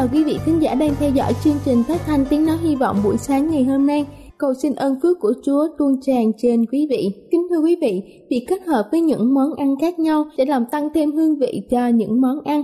Chào 0.00 0.08
quý 0.12 0.24
vị 0.24 0.38
khán 0.44 0.58
giả 0.58 0.74
đang 0.74 0.94
theo 0.98 1.10
dõi 1.10 1.32
chương 1.44 1.56
trình 1.64 1.82
phát 1.88 2.00
thanh 2.06 2.24
tiếng 2.30 2.46
nói 2.46 2.56
hy 2.62 2.76
vọng 2.76 3.00
buổi 3.04 3.16
sáng 3.16 3.50
ngày 3.50 3.64
hôm 3.64 3.86
nay. 3.86 4.06
Cầu 4.38 4.54
xin 4.62 4.74
ơn 4.74 5.00
phước 5.02 5.20
của 5.20 5.32
Chúa 5.42 5.68
tuôn 5.78 6.00
tràn 6.02 6.32
trên 6.38 6.66
quý 6.66 6.86
vị. 6.90 7.10
Kính 7.30 7.46
thưa 7.50 7.60
quý 7.60 7.76
vị, 7.80 8.02
việc 8.30 8.46
kết 8.48 8.66
hợp 8.66 8.88
với 8.90 9.00
những 9.00 9.34
món 9.34 9.54
ăn 9.54 9.74
khác 9.80 9.98
nhau 9.98 10.24
sẽ 10.38 10.44
làm 10.44 10.64
tăng 10.70 10.88
thêm 10.94 11.12
hương 11.12 11.38
vị 11.38 11.62
cho 11.70 11.88
những 11.88 12.20
món 12.20 12.40
ăn. 12.44 12.62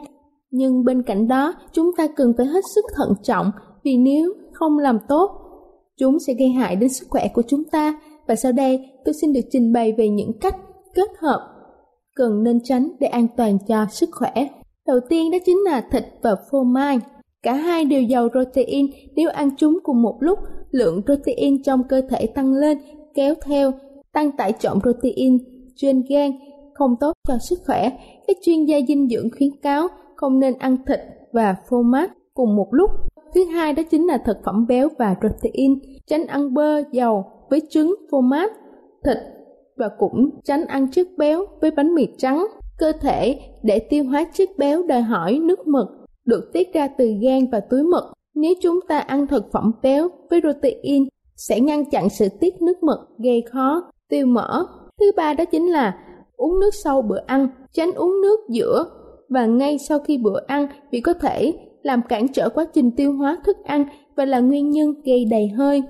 Nhưng 0.51 0.85
bên 0.85 1.03
cạnh 1.03 1.29
đó, 1.29 1.55
chúng 1.73 1.91
ta 1.97 2.07
cần 2.17 2.33
phải 2.37 2.47
hết 2.47 2.65
sức 2.75 2.85
thận 2.97 3.13
trọng 3.23 3.51
vì 3.85 3.97
nếu 3.97 4.33
không 4.53 4.79
làm 4.79 4.99
tốt, 5.09 5.31
chúng 5.99 6.19
sẽ 6.27 6.35
gây 6.35 6.49
hại 6.49 6.77
đến 6.77 6.89
sức 6.89 7.07
khỏe 7.11 7.29
của 7.35 7.43
chúng 7.49 7.65
ta. 7.65 8.01
Và 8.29 8.35
sau 8.35 8.53
đây, 8.53 8.81
tôi 9.05 9.15
xin 9.21 9.33
được 9.33 9.49
trình 9.51 9.73
bày 9.73 9.93
về 9.99 10.09
những 10.09 10.33
cách 10.41 10.57
kết 10.95 11.11
hợp 11.21 11.41
cần 12.15 12.43
nên 12.43 12.61
tránh 12.65 12.89
để 13.01 13.07
an 13.07 13.27
toàn 13.37 13.59
cho 13.69 13.87
sức 13.91 14.09
khỏe. 14.13 14.49
Đầu 14.87 15.01
tiên 15.09 15.31
đó 15.31 15.39
chính 15.47 15.59
là 15.65 15.81
thịt 15.91 16.05
và 16.23 16.37
phô 16.51 16.63
mai. 16.63 16.99
Cả 17.47 17.55
hai 17.55 17.85
đều 17.85 18.03
giàu 18.03 18.29
protein, 18.29 18.87
nếu 19.15 19.31
ăn 19.31 19.51
chúng 19.57 19.79
cùng 19.83 20.03
một 20.03 20.17
lúc, 20.21 20.39
lượng 20.71 21.03
protein 21.05 21.63
trong 21.63 21.83
cơ 21.89 22.03
thể 22.11 22.27
tăng 22.27 22.53
lên, 22.53 22.79
kéo 23.15 23.35
theo 23.45 23.73
tăng 24.13 24.33
tải 24.33 24.53
trọng 24.53 24.81
protein 24.81 25.39
trên 25.77 26.03
gan 26.09 26.31
không 26.75 26.95
tốt 27.01 27.13
cho 27.29 27.39
sức 27.39 27.59
khỏe. 27.67 27.91
Các 28.27 28.37
chuyên 28.43 28.65
gia 28.65 28.79
dinh 28.89 29.09
dưỡng 29.09 29.31
khuyến 29.39 29.51
cáo 29.63 29.89
không 30.17 30.39
nên 30.39 30.55
ăn 30.59 30.77
thịt 30.87 31.01
và 31.33 31.57
phô 31.69 31.83
mát 31.83 32.13
cùng 32.35 32.57
một 32.57 32.69
lúc. 32.71 32.91
Thứ 33.35 33.45
hai 33.45 33.73
đó 33.73 33.83
chính 33.91 34.07
là 34.07 34.19
thực 34.19 34.37
phẩm 34.45 34.67
béo 34.67 34.89
và 34.99 35.17
protein, 35.21 35.79
tránh 36.07 36.27
ăn 36.27 36.55
bơ, 36.55 36.83
dầu 36.93 37.25
với 37.51 37.61
trứng, 37.71 37.95
phô 38.11 38.21
mát, 38.21 38.53
thịt 39.05 39.17
và 39.77 39.89
cũng 39.99 40.31
tránh 40.45 40.65
ăn 40.67 40.91
chất 40.91 41.07
béo 41.17 41.47
với 41.61 41.71
bánh 41.71 41.95
mì 41.95 42.07
trắng. 42.19 42.47
Cơ 42.79 42.93
thể 43.01 43.41
để 43.63 43.79
tiêu 43.79 44.05
hóa 44.05 44.25
chất 44.33 44.49
béo 44.59 44.83
đòi 44.83 45.03
hỏi 45.03 45.39
nước 45.43 45.67
mực 45.67 45.89
được 46.27 46.53
tiết 46.53 46.73
ra 46.73 46.89
từ 46.89 47.13
gan 47.23 47.47
và 47.53 47.61
túi 47.61 47.83
mật. 47.83 48.13
Nếu 48.35 48.53
chúng 48.63 48.81
ta 48.89 48.99
ăn 48.99 49.27
thực 49.27 49.53
phẩm 49.53 49.73
béo 49.83 50.09
với 50.31 50.41
protein 50.41 51.09
sẽ 51.37 51.61
ngăn 51.61 51.91
chặn 51.91 52.09
sự 52.09 52.29
tiết 52.41 52.63
nước 52.63 52.83
mật 52.83 53.07
gây 53.19 53.43
khó 53.43 53.91
tiêu 54.09 54.27
mỡ. 54.27 54.67
Thứ 55.01 55.13
ba 55.17 55.35
đó 55.35 55.45
chính 55.45 55.67
là 55.67 55.99
uống 56.37 56.61
nước 56.61 56.75
sau 56.75 57.03
bữa 57.03 57.21
ăn, 57.27 57.49
tránh 57.73 57.93
uống 57.93 58.21
nước 58.21 58.41
giữa 58.49 58.85
và 59.29 59.47
ngay 59.47 59.79
sau 59.79 59.99
khi 59.99 60.19
bữa 60.19 60.41
ăn 60.47 60.69
vì 60.91 61.01
có 61.01 61.13
thể 61.13 61.53
làm 61.83 62.03
cản 62.09 62.29
trở 62.29 62.49
quá 62.49 62.65
trình 62.75 62.91
tiêu 62.91 63.13
hóa 63.13 63.39
thức 63.45 63.57
ăn 63.65 63.85
và 64.17 64.25
là 64.25 64.41
nguyên 64.41 64.71
nhân 64.71 64.95
gây 65.05 65.25
đầy 65.25 65.49
hơi. 65.49 65.83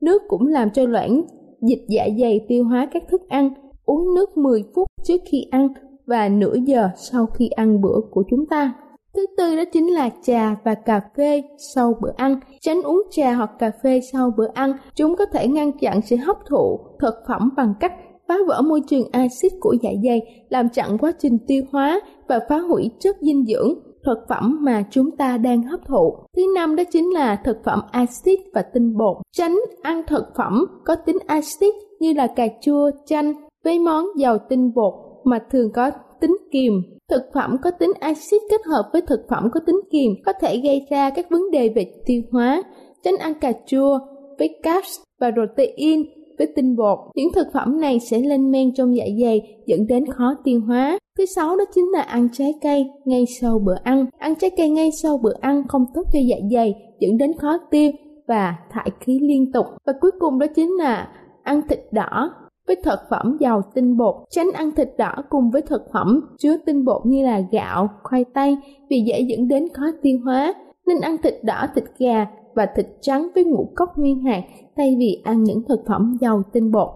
Nước 0.00 0.22
cũng 0.28 0.46
làm 0.46 0.70
cho 0.70 0.86
loãng 0.86 1.22
dịch 1.60 1.84
dạ 1.88 2.08
dày 2.20 2.40
tiêu 2.48 2.64
hóa 2.64 2.88
các 2.92 3.02
thức 3.10 3.28
ăn. 3.28 3.50
Uống 3.84 4.14
nước 4.14 4.36
10 4.36 4.64
phút 4.74 4.88
trước 5.04 5.20
khi 5.30 5.46
ăn 5.50 5.68
và 6.06 6.28
nửa 6.28 6.54
giờ 6.66 6.88
sau 6.96 7.26
khi 7.26 7.48
ăn 7.48 7.80
bữa 7.80 8.00
của 8.10 8.24
chúng 8.30 8.46
ta. 8.46 8.72
Thứ 9.14 9.26
tư 9.36 9.56
đó 9.56 9.62
chính 9.72 9.94
là 9.94 10.10
trà 10.22 10.56
và 10.64 10.74
cà 10.74 11.00
phê 11.16 11.42
sau 11.74 11.94
bữa 12.00 12.12
ăn. 12.16 12.40
Tránh 12.60 12.82
uống 12.82 13.02
trà 13.10 13.34
hoặc 13.34 13.50
cà 13.58 13.70
phê 13.82 14.00
sau 14.12 14.30
bữa 14.36 14.48
ăn. 14.54 14.72
Chúng 14.94 15.16
có 15.16 15.26
thể 15.26 15.48
ngăn 15.48 15.72
chặn 15.78 16.00
sự 16.02 16.16
hấp 16.16 16.36
thụ 16.48 16.80
thực 17.00 17.14
phẩm 17.28 17.50
bằng 17.56 17.74
cách 17.80 17.92
phá 18.28 18.34
vỡ 18.46 18.62
môi 18.62 18.80
trường 18.86 19.08
axit 19.12 19.52
của 19.60 19.76
dạ 19.82 19.90
dày, 20.04 20.20
làm 20.48 20.68
chặn 20.68 20.98
quá 20.98 21.12
trình 21.18 21.38
tiêu 21.46 21.62
hóa 21.72 22.00
và 22.28 22.40
phá 22.48 22.58
hủy 22.58 22.90
chất 23.00 23.16
dinh 23.20 23.44
dưỡng 23.46 23.74
thực 24.04 24.18
phẩm 24.28 24.58
mà 24.60 24.84
chúng 24.90 25.16
ta 25.16 25.36
đang 25.36 25.62
hấp 25.62 25.80
thụ. 25.88 26.16
Thứ 26.36 26.42
năm 26.54 26.76
đó 26.76 26.84
chính 26.92 27.14
là 27.14 27.36
thực 27.44 27.56
phẩm 27.64 27.80
axit 27.90 28.40
và 28.54 28.62
tinh 28.62 28.96
bột. 28.96 29.16
Tránh 29.32 29.58
ăn 29.82 30.02
thực 30.06 30.24
phẩm 30.36 30.64
có 30.84 30.94
tính 30.94 31.18
axit 31.26 31.74
như 32.00 32.12
là 32.12 32.26
cà 32.26 32.46
chua, 32.62 32.90
chanh 33.06 33.32
với 33.64 33.78
món 33.78 34.04
giàu 34.16 34.38
tinh 34.48 34.74
bột 34.74 34.94
mà 35.24 35.38
thường 35.50 35.72
có 35.72 35.90
tính 36.24 36.36
kiềm 36.50 36.82
Thực 37.10 37.22
phẩm 37.34 37.56
có 37.62 37.70
tính 37.70 37.92
axit 38.00 38.42
kết 38.50 38.60
hợp 38.66 38.82
với 38.92 39.02
thực 39.02 39.20
phẩm 39.30 39.48
có 39.52 39.60
tính 39.66 39.80
kiềm 39.90 40.10
có 40.26 40.32
thể 40.40 40.60
gây 40.64 40.86
ra 40.90 41.10
các 41.10 41.30
vấn 41.30 41.50
đề 41.50 41.68
về 41.68 41.92
tiêu 42.06 42.22
hóa. 42.30 42.62
Tránh 43.02 43.16
ăn 43.16 43.34
cà 43.34 43.52
chua 43.66 43.98
với 44.38 44.48
carbs 44.62 45.00
và 45.20 45.30
protein 45.30 46.02
với 46.38 46.46
tinh 46.56 46.76
bột. 46.76 46.98
Những 47.14 47.32
thực 47.34 47.46
phẩm 47.54 47.80
này 47.80 47.98
sẽ 48.10 48.18
lên 48.18 48.50
men 48.50 48.74
trong 48.74 48.96
dạ 48.96 49.04
dày, 49.22 49.40
dẫn 49.66 49.86
đến 49.86 50.06
khó 50.06 50.34
tiêu 50.44 50.60
hóa. 50.66 50.98
Thứ 51.18 51.26
sáu 51.26 51.56
đó 51.56 51.64
chính 51.74 51.84
là 51.92 52.00
ăn 52.00 52.28
trái 52.32 52.54
cây 52.62 52.86
ngay 53.04 53.24
sau 53.40 53.58
bữa 53.58 53.76
ăn. 53.82 54.06
Ăn 54.18 54.34
trái 54.34 54.50
cây 54.56 54.70
ngay 54.70 54.90
sau 55.02 55.18
bữa 55.18 55.34
ăn 55.40 55.68
không 55.68 55.84
tốt 55.94 56.02
cho 56.12 56.18
dạ 56.28 56.36
dày, 56.52 56.74
dẫn 57.00 57.16
đến 57.16 57.32
khó 57.38 57.58
tiêu 57.70 57.90
và 58.28 58.54
thải 58.70 58.90
khí 59.00 59.18
liên 59.22 59.52
tục. 59.52 59.66
Và 59.86 59.92
cuối 60.00 60.10
cùng 60.18 60.38
đó 60.38 60.46
chính 60.56 60.70
là 60.78 61.08
ăn 61.42 61.60
thịt 61.68 61.80
đỏ 61.92 62.30
với 62.66 62.76
thực 62.84 62.98
phẩm 63.10 63.36
giàu 63.40 63.62
tinh 63.74 63.96
bột, 63.96 64.14
tránh 64.30 64.50
ăn 64.54 64.70
thịt 64.74 64.88
đỏ 64.98 65.14
cùng 65.30 65.50
với 65.50 65.62
thực 65.62 65.82
phẩm 65.92 66.20
chứa 66.38 66.56
tinh 66.66 66.84
bột 66.84 67.06
như 67.06 67.24
là 67.24 67.40
gạo, 67.52 67.88
khoai 68.02 68.24
tây 68.34 68.56
vì 68.90 69.00
dễ 69.06 69.20
dẫn 69.20 69.48
đến 69.48 69.68
khó 69.72 69.86
tiêu 70.02 70.18
hóa, 70.24 70.54
nên 70.86 71.00
ăn 71.00 71.16
thịt 71.22 71.34
đỏ, 71.42 71.66
thịt 71.74 71.84
gà 71.98 72.26
và 72.54 72.66
thịt 72.76 72.86
trắng 73.00 73.28
với 73.34 73.44
ngũ 73.44 73.68
cốc 73.76 73.98
nguyên 73.98 74.20
hạt 74.20 74.42
thay 74.76 74.96
vì 74.98 75.20
ăn 75.24 75.42
những 75.42 75.62
thực 75.68 75.80
phẩm 75.88 76.16
giàu 76.20 76.42
tinh 76.52 76.72
bột. 76.72 76.88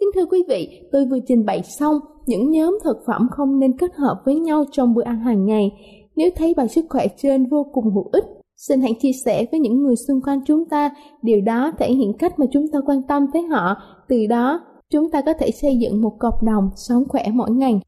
Kính 0.00 0.08
thưa 0.14 0.26
quý 0.26 0.44
vị, 0.48 0.80
tôi 0.92 1.06
vừa 1.06 1.18
trình 1.26 1.44
bày 1.44 1.62
xong 1.62 1.94
những 2.26 2.50
nhóm 2.50 2.78
thực 2.84 2.96
phẩm 3.06 3.28
không 3.30 3.58
nên 3.58 3.78
kết 3.78 3.94
hợp 3.94 4.22
với 4.24 4.40
nhau 4.40 4.64
trong 4.72 4.94
bữa 4.94 5.02
ăn 5.02 5.20
hàng 5.20 5.46
ngày. 5.46 5.70
Nếu 6.16 6.30
thấy 6.36 6.54
bài 6.56 6.68
sức 6.68 6.84
khỏe 6.88 7.06
trên 7.16 7.46
vô 7.46 7.66
cùng 7.72 7.94
hữu 7.94 8.08
ích, 8.12 8.24
xin 8.56 8.80
hãy 8.80 8.94
chia 9.00 9.12
sẻ 9.24 9.46
với 9.50 9.60
những 9.60 9.82
người 9.82 9.94
xung 10.08 10.20
quanh 10.22 10.40
chúng 10.46 10.64
ta. 10.64 10.90
Điều 11.22 11.40
đó 11.40 11.72
thể 11.78 11.92
hiện 11.92 12.12
cách 12.18 12.38
mà 12.38 12.46
chúng 12.52 12.68
ta 12.72 12.78
quan 12.86 13.02
tâm 13.08 13.26
tới 13.32 13.42
họ, 13.42 13.76
từ 14.08 14.26
đó 14.28 14.60
chúng 14.92 15.10
ta 15.10 15.20
có 15.26 15.32
thể 15.40 15.50
xây 15.50 15.76
dựng 15.76 16.02
một 16.02 16.16
cộng 16.18 16.38
đồng 16.42 16.70
sống 16.76 17.04
khỏe 17.08 17.24
mỗi 17.32 17.50
ngày. 17.50 17.80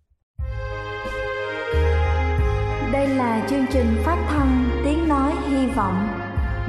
Đây 2.92 3.08
là 3.08 3.46
chương 3.50 3.64
trình 3.72 3.86
phát 4.04 4.26
thanh 4.28 4.70
Tiếng 4.84 5.08
Nói 5.08 5.32
Hy 5.48 5.66
Vọng 5.66 6.08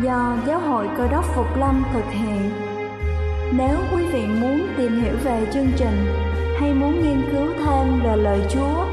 do 0.04 0.38
Giáo 0.48 0.60
hội 0.60 0.88
Cơ 0.98 1.08
đốc 1.08 1.26
Phục 1.36 1.58
Lâm 1.58 1.84
thực 1.94 2.06
hiện. 2.12 2.52
Nếu 3.58 3.78
quý 3.94 4.06
vị 4.06 4.28
muốn 4.42 4.68
tìm 4.78 5.02
hiểu 5.02 5.14
về 5.24 5.48
chương 5.54 5.68
trình 5.78 6.06
hay 6.60 6.74
muốn 6.74 7.02
nghiên 7.02 7.22
cứu 7.32 7.48
thêm 7.66 8.00
về 8.04 8.16
lời 8.16 8.40
Chúa, 8.50 8.86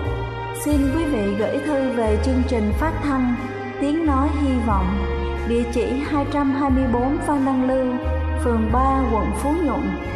xin 0.65 0.77
quý 0.97 1.05
vị 1.05 1.35
gửi 1.39 1.59
thư 1.67 1.93
về 1.93 2.19
chương 2.25 2.43
trình 2.49 2.73
phát 2.81 3.01
thanh 3.03 3.35
Tiếng 3.81 4.07
Nói 4.07 4.29
Hy 4.43 4.55
Vọng, 4.67 4.87
địa 5.49 5.65
chỉ 5.75 5.87
224 6.07 7.19
Phan 7.27 7.45
Đăng 7.47 7.69
Lưu, 7.69 7.95
phường 8.45 8.71
3, 8.73 9.11
quận 9.13 9.27
Phú 9.37 9.51
Nhuận, 9.65 10.16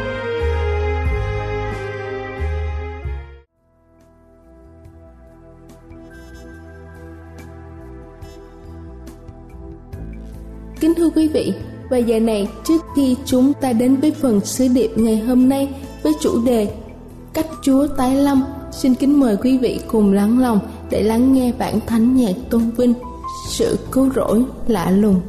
Quý 11.15 11.27
vị, 11.27 11.53
và 11.89 11.97
giờ 11.97 12.19
này 12.19 12.47
trước 12.67 12.81
khi 12.95 13.15
chúng 13.25 13.53
ta 13.53 13.73
đến 13.73 13.95
với 13.95 14.11
phần 14.11 14.45
sứ 14.45 14.67
điệp 14.67 14.91
ngày 14.95 15.19
hôm 15.19 15.49
nay 15.49 15.69
với 16.03 16.13
chủ 16.21 16.45
đề 16.45 16.67
Cách 17.33 17.47
Chúa 17.61 17.87
tái 17.87 18.15
lâm, 18.15 18.43
xin 18.71 18.95
kính 18.95 19.19
mời 19.19 19.37
quý 19.41 19.57
vị 19.57 19.79
cùng 19.87 20.13
lắng 20.13 20.39
lòng 20.39 20.59
để 20.89 21.03
lắng 21.03 21.33
nghe 21.33 21.51
bản 21.59 21.79
thánh 21.87 22.15
nhạc 22.15 22.33
tôn 22.49 22.61
vinh 22.77 22.93
sự 23.49 23.79
cứu 23.91 24.09
rỗi 24.15 24.43
lạ 24.67 24.91
lùng. 24.91 25.21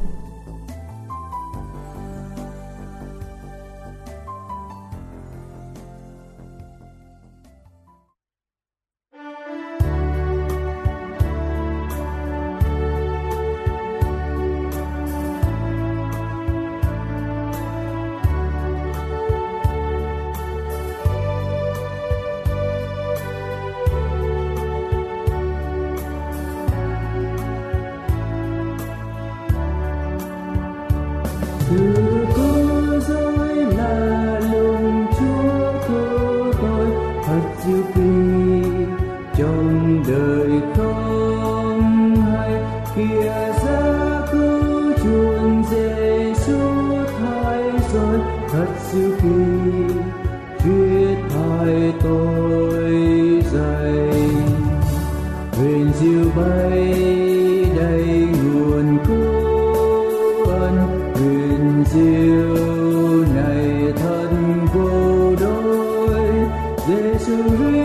mm-hmm. 67.42 67.81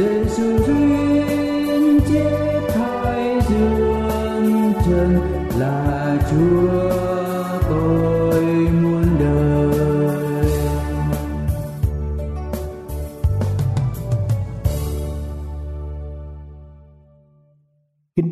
Kính 0.00 0.08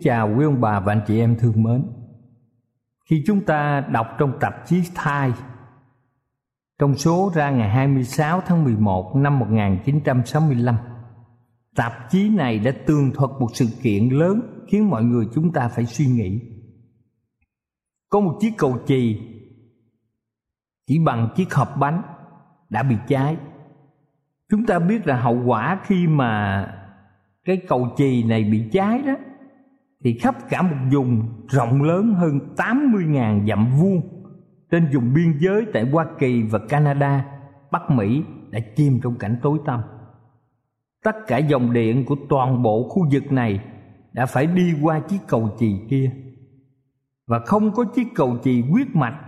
chào 0.03 0.35
quý 0.37 0.45
ông 0.45 0.61
bà 0.61 0.81
và 0.81 0.93
anh 0.93 1.01
chị 1.07 1.21
em 1.21 1.37
thương 1.37 1.63
mến. 1.63 1.83
Khi 3.11 3.23
chúng 3.27 3.41
ta 3.41 3.81
đọc 3.81 4.07
trong 4.19 4.33
tạp 4.41 4.55
chí 4.67 4.83
Thai, 4.95 5.33
trong 6.79 6.95
số 6.95 7.33
ra 7.35 7.51
ngày 7.51 7.69
26 7.69 8.41
tháng 8.47 8.65
11 8.65 9.17
năm 9.17 9.39
1965 9.39 10.77
Tạp 11.79 12.11
chí 12.11 12.29
này 12.29 12.59
đã 12.59 12.73
tường 12.87 13.11
thuật 13.15 13.31
một 13.41 13.49
sự 13.55 13.67
kiện 13.83 14.09
lớn 14.09 14.65
khiến 14.69 14.91
mọi 14.91 15.05
người 15.05 15.27
chúng 15.35 15.53
ta 15.53 15.69
phải 15.69 15.87
suy 15.87 16.07
nghĩ. 16.07 16.41
Có 18.09 18.21
một 18.21 18.39
chiếc 18.41 18.53
cầu 18.59 18.79
chì 18.87 19.21
chỉ 20.87 20.99
bằng 20.99 21.29
chiếc 21.37 21.55
hộp 21.55 21.69
bánh 21.79 22.03
đã 22.71 22.83
bị 22.83 22.97
cháy. 23.09 23.37
Chúng 24.51 24.67
ta 24.67 24.79
biết 24.79 25.07
là 25.07 25.21
hậu 25.21 25.43
quả 25.47 25.81
khi 25.85 26.07
mà 26.07 26.65
cái 27.45 27.57
cầu 27.69 27.89
chì 27.97 28.23
này 28.23 28.45
bị 28.45 28.69
cháy 28.73 29.03
đó 29.07 29.15
thì 30.05 30.19
khắp 30.19 30.37
cả 30.51 30.63
một 30.63 30.77
vùng 30.93 31.23
rộng 31.49 31.83
lớn 31.83 32.15
hơn 32.15 32.41
80.000 32.57 33.47
dặm 33.47 33.71
vuông 33.81 34.01
trên 34.71 34.89
vùng 34.95 35.15
biên 35.15 35.39
giới 35.39 35.67
tại 35.73 35.91
Hoa 35.91 36.07
Kỳ 36.19 36.43
và 36.43 36.59
Canada, 36.69 37.25
Bắc 37.71 37.91
Mỹ 37.91 38.23
đã 38.51 38.61
chìm 38.77 39.01
trong 39.03 39.19
cảnh 39.19 39.39
tối 39.43 39.59
tăm. 39.67 39.81
Tất 41.05 41.17
cả 41.27 41.39
dòng 41.39 41.73
điện 41.73 42.05
của 42.05 42.17
toàn 42.29 42.63
bộ 42.63 42.89
khu 42.89 43.09
vực 43.13 43.33
này 43.33 43.61
đã 44.13 44.27
phải 44.27 44.47
đi 44.47 44.75
qua 44.83 45.01
chiếc 45.01 45.19
cầu 45.29 45.51
chì 45.59 45.87
kia. 45.91 46.11
Và 47.27 47.39
không 47.47 47.73
có 47.73 47.85
chiếc 47.85 48.09
cầu 48.15 48.39
chì 48.43 48.63
quyết 48.73 48.97
mạch, 48.97 49.21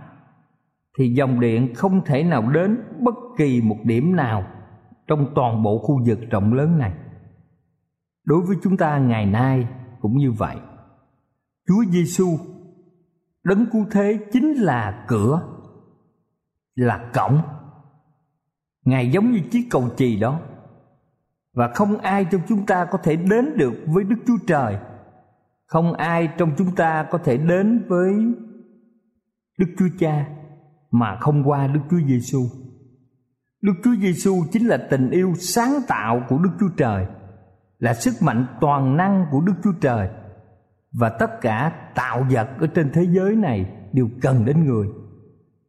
thì 0.97 1.13
dòng 1.13 1.39
điện 1.39 1.73
không 1.75 2.01
thể 2.05 2.23
nào 2.23 2.49
đến 2.49 2.77
bất 2.99 3.15
kỳ 3.37 3.61
một 3.61 3.77
điểm 3.83 4.15
nào 4.15 4.47
trong 5.07 5.31
toàn 5.35 5.63
bộ 5.63 5.77
khu 5.77 6.03
vực 6.05 6.19
rộng 6.29 6.53
lớn 6.53 6.77
này. 6.77 6.93
Đối 8.25 8.41
với 8.41 8.57
chúng 8.63 8.77
ta, 8.77 8.97
ngày 8.97 9.25
nay 9.25 9.67
cũng 10.01 10.17
như 10.17 10.31
vậy. 10.31 10.55
Chúa 11.67 11.83
giêsu 11.89 12.37
đấng 13.43 13.65
cứu 13.71 13.85
thế 13.91 14.19
chính 14.33 14.53
là 14.53 15.05
cửa, 15.07 15.41
là 16.75 17.09
cổng. 17.13 17.41
Ngài 18.85 19.11
giống 19.11 19.31
như 19.31 19.39
chiếc 19.51 19.67
cầu 19.71 19.89
chì 19.97 20.19
đó 20.19 20.39
và 21.53 21.71
không 21.75 21.97
ai 21.97 22.25
trong 22.25 22.41
chúng 22.47 22.65
ta 22.65 22.85
có 22.85 22.97
thể 22.97 23.15
đến 23.15 23.57
được 23.57 23.73
với 23.87 24.03
đức 24.03 24.15
chúa 24.27 24.37
trời. 24.47 24.77
Không 25.65 25.93
ai 25.93 26.29
trong 26.37 26.51
chúng 26.57 26.75
ta 26.75 27.07
có 27.11 27.17
thể 27.17 27.37
đến 27.37 27.85
với 27.87 28.13
đức 29.57 29.67
chúa 29.77 29.89
cha 29.99 30.25
mà 30.91 31.17
không 31.19 31.43
qua 31.49 31.67
đức 31.67 31.81
chúa 31.89 31.99
giêsu 32.07 32.41
đức 33.61 33.73
chúa 33.83 33.95
giêsu 34.01 34.43
chính 34.51 34.67
là 34.67 34.77
tình 34.89 35.09
yêu 35.09 35.33
sáng 35.39 35.73
tạo 35.87 36.23
của 36.29 36.37
đức 36.37 36.49
chúa 36.59 36.69
trời, 36.77 37.05
là 37.79 37.93
sức 37.93 38.13
mạnh 38.21 38.45
toàn 38.61 38.97
năng 38.97 39.25
của 39.31 39.41
đức 39.41 39.53
chúa 39.63 39.73
trời. 39.81 40.09
Và 40.99 41.09
tất 41.09 41.41
cả 41.41 41.71
tạo 41.95 42.25
vật 42.31 42.47
ở 42.59 42.67
trên 42.67 42.91
thế 42.93 43.03
giới 43.03 43.35
này 43.35 43.65
đều 43.93 44.09
cần 44.21 44.45
đến 44.45 44.65
người. 44.65 44.87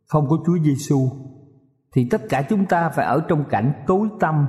Không 0.09 0.29
có 0.29 0.37
chúa 0.47 0.59
giêsu 0.65 1.11
thì 1.95 2.09
tất 2.11 2.23
cả 2.29 2.43
chúng 2.43 2.67
ta 2.67 2.89
phải 2.89 3.07
ở 3.07 3.21
trong 3.29 3.45
cảnh 3.51 3.73
tối 3.87 4.09
tăm 4.21 4.47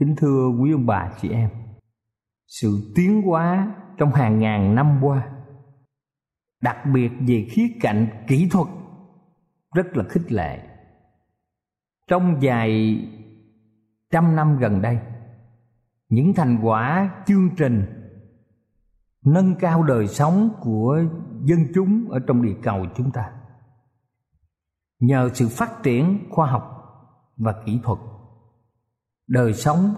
kính 0.00 0.14
thưa 0.16 0.48
quý 0.48 0.72
ông 0.72 0.86
bà 0.86 1.12
chị 1.20 1.28
em, 1.28 1.50
sự 2.46 2.92
tiến 2.94 3.22
hóa 3.22 3.74
trong 3.98 4.12
hàng 4.12 4.38
ngàn 4.38 4.74
năm 4.74 4.98
qua, 5.02 5.28
đặc 6.62 6.76
biệt 6.92 7.10
về 7.20 7.46
khía 7.50 7.66
cạnh 7.80 8.24
kỹ 8.28 8.48
thuật, 8.52 8.68
rất 9.74 9.96
là 9.96 10.04
khích 10.08 10.32
lệ. 10.32 10.68
Trong 12.08 12.38
vài 12.40 12.98
trăm 14.10 14.36
năm 14.36 14.58
gần 14.58 14.82
đây, 14.82 14.98
những 16.08 16.32
thành 16.34 16.58
quả 16.62 17.10
chương 17.26 17.50
trình 17.56 17.84
nâng 19.24 19.54
cao 19.54 19.82
đời 19.82 20.06
sống 20.06 20.50
của 20.60 21.02
dân 21.44 21.58
chúng 21.74 22.10
ở 22.10 22.18
trong 22.26 22.42
địa 22.42 22.56
cầu 22.62 22.86
chúng 22.96 23.10
ta, 23.10 23.32
nhờ 25.00 25.30
sự 25.34 25.48
phát 25.48 25.82
triển 25.82 26.26
khoa 26.30 26.50
học 26.50 26.76
và 27.36 27.62
kỹ 27.66 27.80
thuật 27.82 27.98
đời 29.30 29.52
sống 29.52 29.94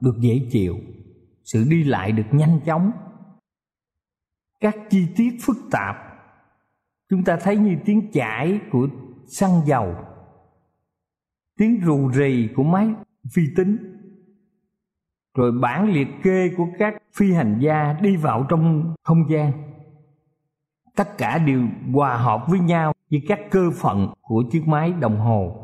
được 0.00 0.14
dễ 0.20 0.48
chịu, 0.50 0.76
sự 1.44 1.64
đi 1.70 1.84
lại 1.84 2.12
được 2.12 2.26
nhanh 2.30 2.60
chóng. 2.66 2.92
Các 4.60 4.76
chi 4.90 5.06
tiết 5.16 5.30
phức 5.42 5.56
tạp, 5.70 5.96
chúng 7.10 7.24
ta 7.24 7.36
thấy 7.36 7.56
như 7.56 7.76
tiếng 7.84 8.12
chảy 8.12 8.60
của 8.70 8.88
xăng 9.26 9.66
dầu, 9.66 9.94
tiếng 11.58 11.80
rù 11.84 12.08
rì 12.08 12.48
của 12.56 12.62
máy 12.62 12.88
vi 13.34 13.42
tính, 13.56 13.76
rồi 15.34 15.52
bản 15.52 15.90
liệt 15.92 16.08
kê 16.22 16.50
của 16.56 16.66
các 16.78 16.94
phi 17.16 17.32
hành 17.32 17.58
gia 17.60 17.92
đi 17.92 18.16
vào 18.16 18.46
trong 18.48 18.94
không 19.02 19.30
gian. 19.30 19.52
Tất 20.96 21.18
cả 21.18 21.38
đều 21.38 21.62
hòa 21.92 22.16
hợp 22.16 22.44
với 22.48 22.60
nhau 22.60 22.92
như 23.10 23.20
các 23.28 23.40
cơ 23.50 23.70
phận 23.70 24.08
của 24.22 24.44
chiếc 24.50 24.68
máy 24.68 24.92
đồng 24.92 25.18
hồ. 25.18 25.60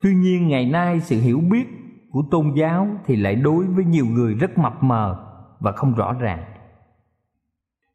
Tuy 0.00 0.14
nhiên, 0.14 0.48
ngày 0.48 0.66
nay 0.66 1.00
sự 1.00 1.20
hiểu 1.20 1.40
biết 1.40 1.66
của 2.12 2.22
tôn 2.30 2.54
giáo 2.56 2.88
thì 3.04 3.16
lại 3.16 3.34
đối 3.34 3.66
với 3.66 3.84
nhiều 3.84 4.06
người 4.06 4.34
rất 4.34 4.58
mập 4.58 4.82
mờ 4.82 5.28
và 5.60 5.72
không 5.72 5.94
rõ 5.94 6.12
ràng. 6.12 6.44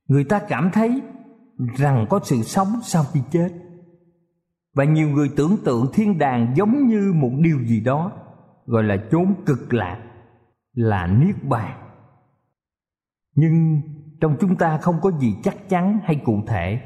Người 0.08 0.24
ta 0.24 0.42
cảm 0.48 0.70
thấy 0.74 1.02
rằng 1.78 2.06
có 2.10 2.20
sự 2.24 2.42
sống 2.42 2.68
sau 2.84 3.04
khi 3.14 3.20
chết. 3.32 3.50
Và 4.76 4.84
nhiều 4.84 5.10
người 5.10 5.30
tưởng 5.38 5.58
tượng 5.66 5.86
thiên 5.94 6.20
đàng 6.20 6.54
giống 6.56 6.88
như 6.88 7.14
một 7.16 7.32
điều 7.38 7.60
gì 7.64 7.80
đó, 7.80 8.12
gọi 8.66 8.84
là 8.84 8.98
chốn 9.12 9.34
cực 9.46 9.74
lạc, 9.74 10.04
là 10.74 11.08
niết 11.08 11.36
bàn. 11.44 11.90
Nhưng 13.36 13.82
trong 14.22 14.38
chúng 14.40 14.56
ta 14.56 14.78
không 14.78 14.96
có 15.02 15.12
gì 15.12 15.36
chắc 15.44 15.70
chắn 15.70 16.00
hay 16.04 16.22
cụ 16.26 16.42
thể, 16.48 16.82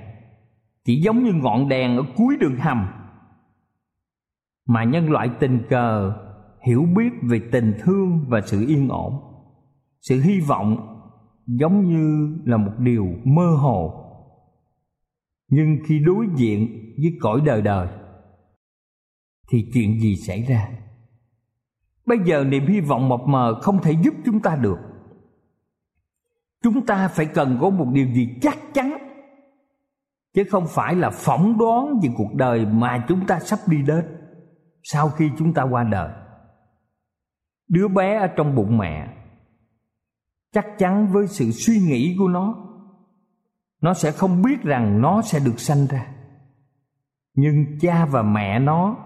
chỉ 0.85 1.01
giống 1.01 1.23
như 1.23 1.31
ngọn 1.33 1.69
đèn 1.69 1.97
ở 1.97 2.03
cuối 2.17 2.37
đường 2.39 2.55
hầm. 2.55 2.87
Mà 4.67 4.83
nhân 4.83 5.11
loại 5.11 5.29
tình 5.39 5.63
cờ 5.69 6.13
hiểu 6.67 6.85
biết 6.95 7.09
về 7.29 7.41
tình 7.51 7.73
thương 7.79 8.25
và 8.27 8.41
sự 8.41 8.65
yên 8.67 8.89
ổn. 8.89 9.19
Sự 10.01 10.21
hy 10.21 10.39
vọng 10.39 10.87
giống 11.45 11.89
như 11.89 12.37
là 12.45 12.57
một 12.57 12.71
điều 12.77 13.07
mơ 13.23 13.55
hồ, 13.59 13.97
nhưng 15.49 15.77
khi 15.85 15.99
đối 15.99 16.25
diện 16.35 16.67
với 16.97 17.17
cõi 17.21 17.41
đời 17.45 17.61
đời 17.61 17.87
thì 19.51 19.69
chuyện 19.73 19.99
gì 19.99 20.15
xảy 20.15 20.43
ra? 20.43 20.69
Bây 22.05 22.17
giờ 22.25 22.43
niềm 22.43 22.65
hy 22.67 22.79
vọng 22.79 23.09
mập 23.09 23.19
mờ 23.25 23.59
không 23.61 23.81
thể 23.81 23.91
giúp 24.03 24.13
chúng 24.25 24.39
ta 24.39 24.55
được. 24.55 24.77
Chúng 26.63 26.85
ta 26.85 27.07
phải 27.07 27.25
cần 27.25 27.57
có 27.61 27.69
một 27.69 27.87
điều 27.93 28.07
gì 28.13 28.29
chắc 28.41 28.57
chắn, 28.73 28.97
chứ 30.33 30.43
không 30.49 30.65
phải 30.67 30.95
là 30.95 31.09
phỏng 31.09 31.57
đoán 31.57 31.99
về 32.03 32.09
cuộc 32.17 32.33
đời 32.33 32.65
mà 32.65 33.05
chúng 33.07 33.27
ta 33.27 33.39
sắp 33.39 33.59
đi 33.67 33.81
đến 33.81 34.05
sau 34.83 35.09
khi 35.09 35.29
chúng 35.37 35.53
ta 35.53 35.63
qua 35.63 35.83
đời 35.83 36.20
đứa 37.71 37.87
bé 37.87 38.17
ở 38.17 38.27
trong 38.27 38.55
bụng 38.55 38.77
mẹ. 38.77 39.07
Chắc 40.53 40.65
chắn 40.77 41.07
với 41.07 41.27
sự 41.27 41.51
suy 41.51 41.79
nghĩ 41.79 42.15
của 42.19 42.27
nó 42.27 42.67
nó 43.81 43.93
sẽ 43.93 44.11
không 44.11 44.41
biết 44.41 44.61
rằng 44.63 45.01
nó 45.01 45.21
sẽ 45.21 45.39
được 45.45 45.59
sanh 45.59 45.87
ra. 45.89 46.07
Nhưng 47.35 47.79
cha 47.81 48.05
và 48.05 48.23
mẹ 48.23 48.59
nó 48.59 48.97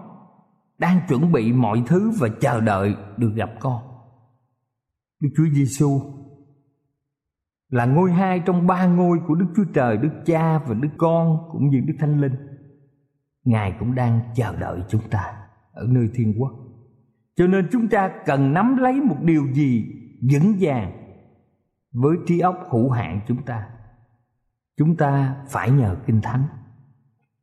đang 0.78 1.00
chuẩn 1.08 1.32
bị 1.32 1.52
mọi 1.52 1.82
thứ 1.86 2.12
và 2.18 2.28
chờ 2.40 2.60
đợi 2.60 2.94
được 3.16 3.32
gặp 3.34 3.50
con. 3.60 3.82
Đức 5.20 5.28
chúa 5.36 5.46
giêsu 5.52 6.00
là 7.68 7.86
ngôi 7.86 8.12
hai 8.12 8.42
trong 8.46 8.66
ba 8.66 8.86
ngôi 8.86 9.18
của 9.26 9.34
đức 9.34 9.46
chúa 9.56 9.64
trời, 9.74 9.96
đức 9.96 10.22
cha 10.26 10.58
và 10.58 10.74
đức 10.74 10.90
con 10.98 11.48
cũng 11.52 11.68
như 11.68 11.80
đức 11.86 11.94
thánh 11.98 12.20
linh. 12.20 12.36
Ngài 13.44 13.76
cũng 13.78 13.94
đang 13.94 14.20
chờ 14.34 14.56
đợi 14.56 14.80
chúng 14.88 15.10
ta 15.10 15.48
ở 15.72 15.86
nơi 15.88 16.10
thiên 16.14 16.34
quốc 16.38 16.65
cho 17.36 17.46
nên 17.46 17.68
chúng 17.72 17.88
ta 17.88 18.10
cần 18.26 18.52
nắm 18.52 18.76
lấy 18.76 19.00
một 19.00 19.16
điều 19.22 19.46
gì 19.52 19.84
vững 20.32 20.54
vàng 20.60 20.92
với 21.92 22.16
trí 22.26 22.40
óc 22.40 22.56
hữu 22.70 22.90
hạn 22.90 23.20
chúng 23.28 23.42
ta. 23.42 23.66
Chúng 24.78 24.96
ta 24.96 25.34
phải 25.48 25.70
nhờ 25.70 25.96
kinh 26.06 26.20
thánh. 26.20 26.42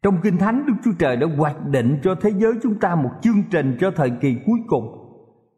Trong 0.03 0.17
kinh 0.23 0.37
thánh, 0.37 0.65
đức 0.65 0.73
chúa 0.83 0.91
trời 0.99 1.15
đã 1.15 1.27
hoạch 1.37 1.67
định 1.67 1.99
cho 2.03 2.15
thế 2.15 2.29
giới 2.37 2.53
chúng 2.63 2.79
ta 2.79 2.95
một 2.95 3.09
chương 3.21 3.43
trình 3.51 3.77
cho 3.79 3.91
thời 3.91 4.09
kỳ 4.21 4.37
cuối 4.45 4.59
cùng. 4.67 4.99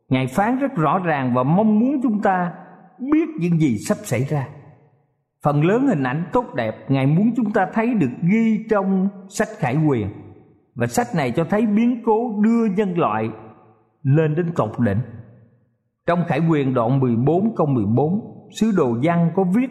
Ngài 0.09 0.27
phán 0.27 0.59
rất 0.59 0.75
rõ 0.75 0.99
ràng 0.99 1.33
và 1.33 1.43
mong 1.43 1.79
muốn 1.79 2.01
chúng 2.03 2.21
ta 2.21 2.53
biết 2.99 3.29
những 3.39 3.59
gì 3.59 3.77
sắp 3.77 3.97
xảy 4.03 4.23
ra. 4.23 4.47
Phần 5.43 5.63
lớn 5.63 5.87
hình 5.87 6.03
ảnh 6.03 6.25
tốt 6.33 6.45
đẹp, 6.55 6.75
ngài 6.91 7.07
muốn 7.07 7.31
chúng 7.35 7.51
ta 7.51 7.67
thấy 7.73 7.93
được 7.93 8.11
ghi 8.21 8.65
trong 8.69 9.09
sách 9.29 9.47
khải 9.57 9.77
quyền 9.87 10.07
và 10.75 10.87
sách 10.87 11.07
này 11.15 11.31
cho 11.31 11.43
thấy 11.49 11.65
biến 11.65 12.01
cố 12.05 12.41
đưa 12.41 12.65
nhân 12.65 12.97
loại 12.97 13.29
lên 14.05 14.35
đến 14.35 14.51
tột 14.55 14.79
đỉnh 14.79 14.99
trong 16.07 16.23
khải 16.27 16.39
quyền 16.49 16.73
đoạn 16.73 16.99
14 16.99 17.55
câu 17.55 17.67
14 17.67 18.19
sứ 18.59 18.71
đồ 18.77 18.97
văn 19.03 19.31
có 19.35 19.43
viết 19.43 19.69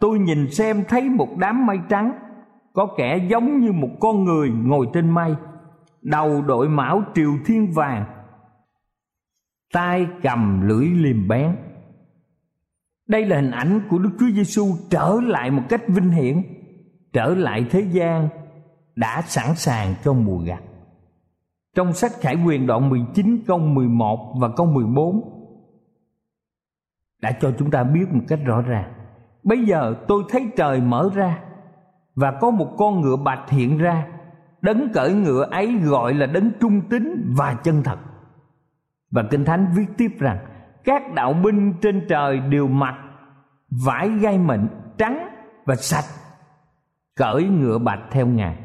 tôi 0.00 0.18
nhìn 0.18 0.50
xem 0.50 0.84
thấy 0.88 1.08
một 1.08 1.28
đám 1.38 1.66
mây 1.66 1.78
trắng 1.88 2.12
có 2.72 2.88
kẻ 2.96 3.26
giống 3.30 3.60
như 3.60 3.72
một 3.72 3.90
con 4.00 4.24
người 4.24 4.50
ngồi 4.50 4.86
trên 4.92 5.10
mây 5.10 5.34
đầu 6.02 6.42
đội 6.42 6.68
mão 6.68 7.02
triều 7.14 7.30
thiên 7.46 7.72
vàng 7.72 8.04
tay 9.72 10.06
cầm 10.22 10.68
lưỡi 10.68 10.86
liềm 10.86 11.28
bén 11.28 11.56
đây 13.10 13.26
là 13.26 13.36
hình 13.36 13.50
ảnh 13.50 13.80
của 13.90 13.98
Đức 13.98 14.10
Chúa 14.20 14.30
Giêsu 14.34 14.66
trở 14.90 15.16
lại 15.22 15.50
một 15.50 15.62
cách 15.68 15.82
vinh 15.88 16.10
hiển, 16.10 16.42
trở 17.12 17.34
lại 17.34 17.66
thế 17.70 17.80
gian 17.80 18.28
đã 18.96 19.22
sẵn 19.26 19.54
sàng 19.54 19.94
cho 20.04 20.12
mùa 20.12 20.38
gặt. 20.38 20.62
Trong 21.74 21.92
sách 21.92 22.12
Khải 22.20 22.36
Quyền 22.46 22.66
đoạn 22.66 22.88
19 22.88 23.44
câu 23.46 23.58
11 23.58 24.34
và 24.40 24.48
câu 24.56 24.66
14 24.66 25.40
đã 27.22 27.32
cho 27.40 27.52
chúng 27.58 27.70
ta 27.70 27.84
biết 27.84 28.12
một 28.12 28.22
cách 28.28 28.38
rõ 28.44 28.62
ràng. 28.62 28.92
Bây 29.42 29.64
giờ 29.64 29.94
tôi 30.08 30.22
thấy 30.28 30.50
trời 30.56 30.80
mở 30.80 31.10
ra 31.14 31.38
và 32.14 32.32
có 32.40 32.50
một 32.50 32.74
con 32.78 33.00
ngựa 33.00 33.16
bạch 33.16 33.50
hiện 33.50 33.78
ra. 33.78 34.06
Đấng 34.62 34.88
cởi 34.94 35.14
ngựa 35.14 35.48
ấy 35.50 35.78
gọi 35.78 36.14
là 36.14 36.26
đấng 36.26 36.50
trung 36.60 36.80
tín 36.90 37.34
và 37.36 37.54
chân 37.54 37.82
thật. 37.82 37.98
Và 39.10 39.22
Kinh 39.30 39.44
Thánh 39.44 39.66
viết 39.76 39.86
tiếp 39.96 40.10
rằng, 40.18 40.38
các 40.84 41.02
đạo 41.14 41.32
binh 41.32 41.74
trên 41.82 42.06
trời 42.08 42.40
đều 42.40 42.68
mặc 42.68 42.94
vải 43.86 44.08
gai 44.08 44.38
mịn 44.38 44.60
trắng 44.98 45.28
và 45.64 45.74
sạch, 45.74 46.04
cởi 47.16 47.44
ngựa 47.44 47.78
bạch 47.78 48.00
theo 48.10 48.26
ngài 48.26 48.56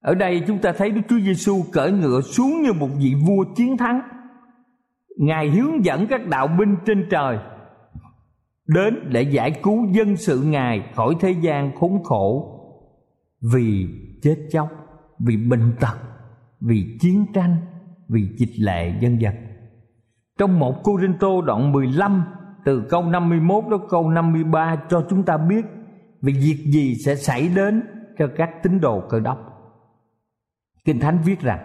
ở 0.00 0.14
đây 0.14 0.42
chúng 0.46 0.58
ta 0.58 0.72
thấy 0.72 0.90
Đức 0.90 1.00
Chúa 1.08 1.18
Giêsu 1.18 1.64
cởi 1.72 1.92
ngựa 1.92 2.20
xuống 2.20 2.62
như 2.62 2.72
một 2.72 2.88
vị 2.98 3.14
vua 3.26 3.44
chiến 3.56 3.76
thắng 3.76 4.00
ngài 5.16 5.50
hướng 5.50 5.84
dẫn 5.84 6.06
các 6.06 6.26
đạo 6.26 6.46
binh 6.58 6.76
trên 6.86 7.06
trời 7.10 7.38
đến 8.66 9.08
để 9.12 9.22
giải 9.22 9.60
cứu 9.62 9.86
dân 9.92 10.16
sự 10.16 10.42
ngài 10.42 10.82
khỏi 10.94 11.14
thế 11.20 11.30
gian 11.30 11.76
khốn 11.76 12.02
khổ 12.04 12.54
vì 13.52 13.88
chết 14.22 14.36
chóc, 14.50 14.68
vì 15.18 15.36
bệnh 15.36 15.72
tật, 15.80 15.98
vì 16.60 16.98
chiến 17.00 17.26
tranh, 17.34 17.56
vì 18.08 18.28
dịch 18.38 18.64
lệ 18.64 18.92
dân 19.00 19.20
dân 19.20 19.34
trong 20.38 20.58
một 20.58 20.84
Cô 20.84 20.98
Rinh 21.00 21.14
Tô 21.20 21.42
đoạn 21.42 21.72
15 21.72 22.24
từ 22.64 22.86
câu 22.90 23.02
51 23.02 23.64
đến 23.70 23.80
câu 23.88 24.10
53 24.10 24.76
cho 24.88 25.06
chúng 25.10 25.22
ta 25.22 25.36
biết 25.36 25.64
về 26.22 26.32
việc 26.32 26.64
gì 26.72 26.94
sẽ 26.94 27.14
xảy 27.14 27.48
đến 27.48 27.82
cho 28.18 28.28
các 28.36 28.50
tín 28.62 28.80
đồ 28.80 29.02
cơ 29.08 29.20
đốc. 29.20 29.38
Kinh 30.88 31.00
Thánh 31.00 31.18
viết 31.24 31.40
rằng, 31.40 31.58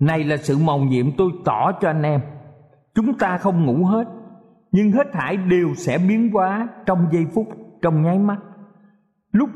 này 0.00 0.24
là 0.24 0.36
sự 0.36 0.58
mầu 0.58 0.80
nhiệm 0.80 1.16
tôi 1.16 1.30
tỏ 1.44 1.72
cho 1.80 1.88
anh 1.88 2.02
em. 2.02 2.20
Chúng 2.94 3.18
ta 3.18 3.38
không 3.38 3.64
ngủ 3.64 3.84
hết, 3.84 4.04
nhưng 4.72 4.92
hết 4.92 5.06
thảy 5.12 5.36
đều 5.36 5.74
sẽ 5.74 5.98
biến 5.98 6.30
hóa 6.32 6.68
trong 6.86 7.06
giây 7.12 7.26
phút, 7.34 7.48
trong 7.82 8.02
nháy 8.02 8.18
mắt. 8.18 8.36
Lúc 9.32 9.50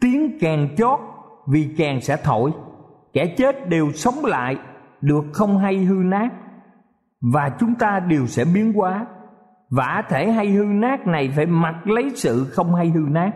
tiếng 0.00 0.38
kèn 0.38 0.74
chót, 0.76 1.00
vì 1.46 1.74
kèn 1.76 2.00
sẽ 2.00 2.16
thổi, 2.16 2.52
kẻ 3.12 3.34
chết 3.36 3.68
đều 3.68 3.92
sống 3.92 4.24
lại, 4.24 4.56
được 5.00 5.24
không 5.32 5.58
hay 5.58 5.76
hư 5.76 5.94
nát. 5.94 6.28
Và 7.20 7.50
chúng 7.58 7.74
ta 7.74 8.00
đều 8.00 8.26
sẽ 8.26 8.44
biến 8.54 8.72
hóa. 8.72 9.06
Vả 9.70 10.02
thể 10.08 10.30
hay 10.30 10.46
hư 10.46 10.64
nát 10.64 11.06
này 11.06 11.32
phải 11.36 11.46
mặc 11.46 11.86
lấy 11.86 12.10
sự 12.14 12.44
không 12.44 12.74
hay 12.74 12.88
hư 12.88 13.00
nát. 13.00 13.32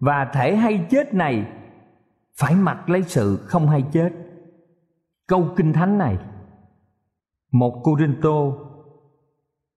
Và 0.00 0.30
thể 0.32 0.56
hay 0.56 0.86
chết 0.90 1.14
này 1.14 1.46
phải 2.38 2.54
mặc 2.54 2.90
lấy 2.90 3.02
sự 3.02 3.36
không 3.36 3.68
hay 3.68 3.84
chết 3.92 4.10
câu 5.28 5.48
kinh 5.56 5.72
thánh 5.72 5.98
này, 5.98 6.18
một 7.52 7.80
Cô 7.84 7.96
Rinh 7.98 8.14
Tô 8.22 8.54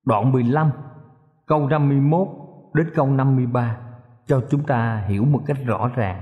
đoạn 0.05 0.31
15 0.31 0.71
câu 1.47 1.67
51 1.67 2.27
đến 2.73 2.87
câu 2.95 3.07
53 3.07 3.77
cho 4.27 4.41
chúng 4.49 4.63
ta 4.63 5.03
hiểu 5.07 5.25
một 5.25 5.41
cách 5.45 5.57
rõ 5.65 5.91
ràng. 5.95 6.21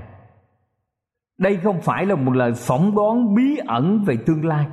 Đây 1.38 1.56
không 1.56 1.80
phải 1.80 2.06
là 2.06 2.14
một 2.14 2.32
lời 2.32 2.52
phỏng 2.56 2.94
đoán 2.96 3.34
bí 3.34 3.56
ẩn 3.66 4.04
về 4.04 4.16
tương 4.26 4.44
lai. 4.44 4.66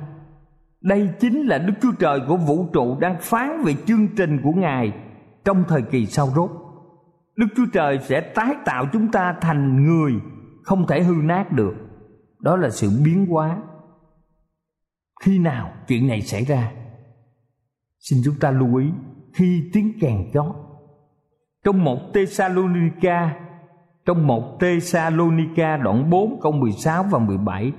Đây 0.80 1.10
chính 1.20 1.46
là 1.46 1.58
Đức 1.58 1.72
Chúa 1.82 1.92
Trời 1.98 2.20
của 2.28 2.36
vũ 2.36 2.66
trụ 2.72 2.96
đang 3.00 3.16
phán 3.20 3.62
về 3.64 3.74
chương 3.86 4.08
trình 4.16 4.40
của 4.42 4.52
Ngài 4.52 4.92
trong 5.44 5.64
thời 5.68 5.82
kỳ 5.82 6.06
sau 6.06 6.26
rốt. 6.26 6.50
Đức 7.36 7.46
Chúa 7.56 7.66
Trời 7.72 7.98
sẽ 7.98 8.20
tái 8.20 8.54
tạo 8.64 8.86
chúng 8.92 9.10
ta 9.10 9.34
thành 9.40 9.84
người 9.84 10.12
không 10.62 10.86
thể 10.86 11.02
hư 11.02 11.14
nát 11.22 11.52
được. 11.52 11.74
Đó 12.38 12.56
là 12.56 12.70
sự 12.70 12.90
biến 13.04 13.26
hóa. 13.26 13.62
Khi 15.20 15.38
nào 15.38 15.72
chuyện 15.88 16.06
này 16.06 16.22
xảy 16.22 16.44
ra? 16.44 16.72
Xin 17.98 18.18
chúng 18.24 18.34
ta 18.40 18.50
lưu 18.50 18.76
ý, 18.76 18.86
khi 19.34 19.70
tiếng 19.72 19.92
kèn 20.00 20.30
chót 20.34 20.54
trong 21.64 21.84
một 21.84 21.98
Tesalonica 22.14 23.36
trong 24.06 24.26
một 24.26 24.60
Tesalonica 24.60 25.76
đoạn 25.76 26.10
4 26.10 26.40
câu 26.42 26.52
16 26.52 27.02
và 27.02 27.18
17 27.18 27.72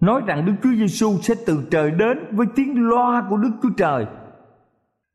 nói 0.00 0.22
rằng 0.26 0.46
Đức 0.46 0.54
Chúa 0.62 0.74
Giêsu 0.74 1.18
sẽ 1.22 1.34
từ 1.46 1.68
trời 1.70 1.90
đến 1.90 2.18
với 2.36 2.46
tiếng 2.56 2.88
loa 2.88 3.26
của 3.30 3.36
Đức 3.36 3.50
Chúa 3.62 3.70
Trời, 3.76 4.06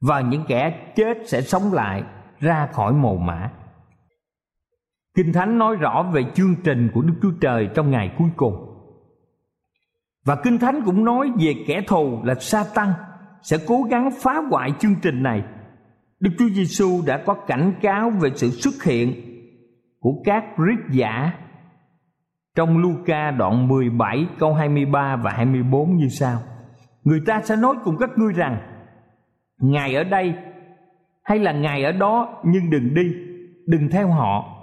và 0.01 0.21
những 0.21 0.43
kẻ 0.47 0.93
chết 0.95 1.17
sẽ 1.25 1.41
sống 1.41 1.73
lại 1.73 2.03
ra 2.39 2.69
khỏi 2.73 2.93
mồ 2.93 3.17
mã. 3.17 3.51
Kinh 5.15 5.33
Thánh 5.33 5.57
nói 5.57 5.75
rõ 5.75 6.03
về 6.13 6.23
chương 6.35 6.55
trình 6.63 6.89
của 6.93 7.01
Đức 7.01 7.13
Chúa 7.21 7.31
Trời 7.41 7.69
trong 7.75 7.91
ngày 7.91 8.15
cuối 8.17 8.29
cùng. 8.35 8.70
Và 10.25 10.35
Kinh 10.43 10.59
Thánh 10.59 10.81
cũng 10.85 11.05
nói 11.05 11.31
về 11.39 11.53
kẻ 11.67 11.81
thù 11.87 12.19
là 12.23 12.35
Sa-tăng 12.39 12.93
sẽ 13.41 13.57
cố 13.67 13.83
gắng 13.89 14.09
phá 14.21 14.41
hoại 14.49 14.71
chương 14.79 14.95
trình 15.01 15.23
này. 15.23 15.43
Đức 16.19 16.31
Chúa 16.39 16.49
Giêsu 16.49 17.01
đã 17.05 17.23
có 17.25 17.33
cảnh 17.33 17.73
cáo 17.81 18.09
về 18.09 18.29
sự 18.35 18.49
xuất 18.49 18.83
hiện 18.83 19.13
của 19.99 20.13
các 20.23 20.43
rít 20.57 20.79
giả 20.91 21.33
trong 22.55 22.77
Luca 22.77 23.31
đoạn 23.31 23.67
17 23.67 24.27
câu 24.39 24.53
23 24.53 25.15
và 25.15 25.31
24 25.31 25.97
như 25.97 26.07
sau. 26.07 26.39
Người 27.03 27.21
ta 27.25 27.41
sẽ 27.41 27.55
nói 27.55 27.75
cùng 27.83 27.97
các 27.99 28.09
ngươi 28.17 28.33
rằng 28.33 28.57
Ngài 29.61 29.95
ở 29.95 30.03
đây 30.03 30.33
hay 31.23 31.39
là 31.39 31.51
Ngài 31.51 31.83
ở 31.83 31.91
đó 31.91 32.41
nhưng 32.43 32.69
đừng 32.69 32.93
đi, 32.93 33.13
đừng 33.67 33.89
theo 33.89 34.07
họ. 34.07 34.57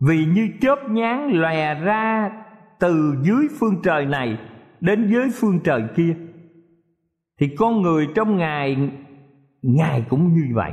Vì 0.00 0.24
như 0.24 0.48
chớp 0.60 0.78
nhán 0.90 1.28
lòe 1.30 1.74
ra 1.74 2.30
từ 2.78 3.14
dưới 3.22 3.48
phương 3.60 3.82
trời 3.82 4.06
này 4.06 4.38
đến 4.80 5.10
dưới 5.10 5.28
phương 5.34 5.60
trời 5.64 5.82
kia. 5.96 6.16
Thì 7.40 7.48
con 7.58 7.82
người 7.82 8.06
trong 8.14 8.36
ngài 8.36 8.90
ngài 9.62 10.06
cũng 10.08 10.34
như 10.34 10.44
vậy. 10.54 10.72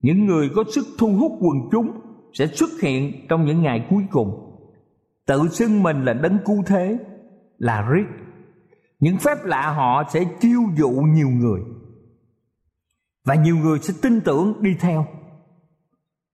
Những 0.00 0.26
người 0.26 0.50
có 0.56 0.64
sức 0.74 0.86
thu 0.98 1.08
hút 1.08 1.32
quần 1.40 1.58
chúng 1.70 2.00
sẽ 2.32 2.46
xuất 2.46 2.70
hiện 2.82 3.26
trong 3.28 3.44
những 3.44 3.62
ngày 3.62 3.86
cuối 3.90 4.02
cùng. 4.10 4.58
Tự 5.26 5.48
xưng 5.48 5.82
mình 5.82 6.04
là 6.04 6.12
đấng 6.12 6.38
cứu 6.46 6.62
thế, 6.66 6.98
là 7.58 7.88
riết 7.90 8.06
những 9.00 9.18
phép 9.18 9.44
lạ 9.44 9.70
họ 9.70 10.02
sẽ 10.12 10.24
chiêu 10.40 10.60
dụ 10.76 10.90
nhiều 10.90 11.28
người. 11.28 11.60
Và 13.24 13.34
nhiều 13.34 13.56
người 13.56 13.78
sẽ 13.78 13.94
tin 14.02 14.20
tưởng 14.20 14.62
đi 14.62 14.70
theo. 14.80 15.06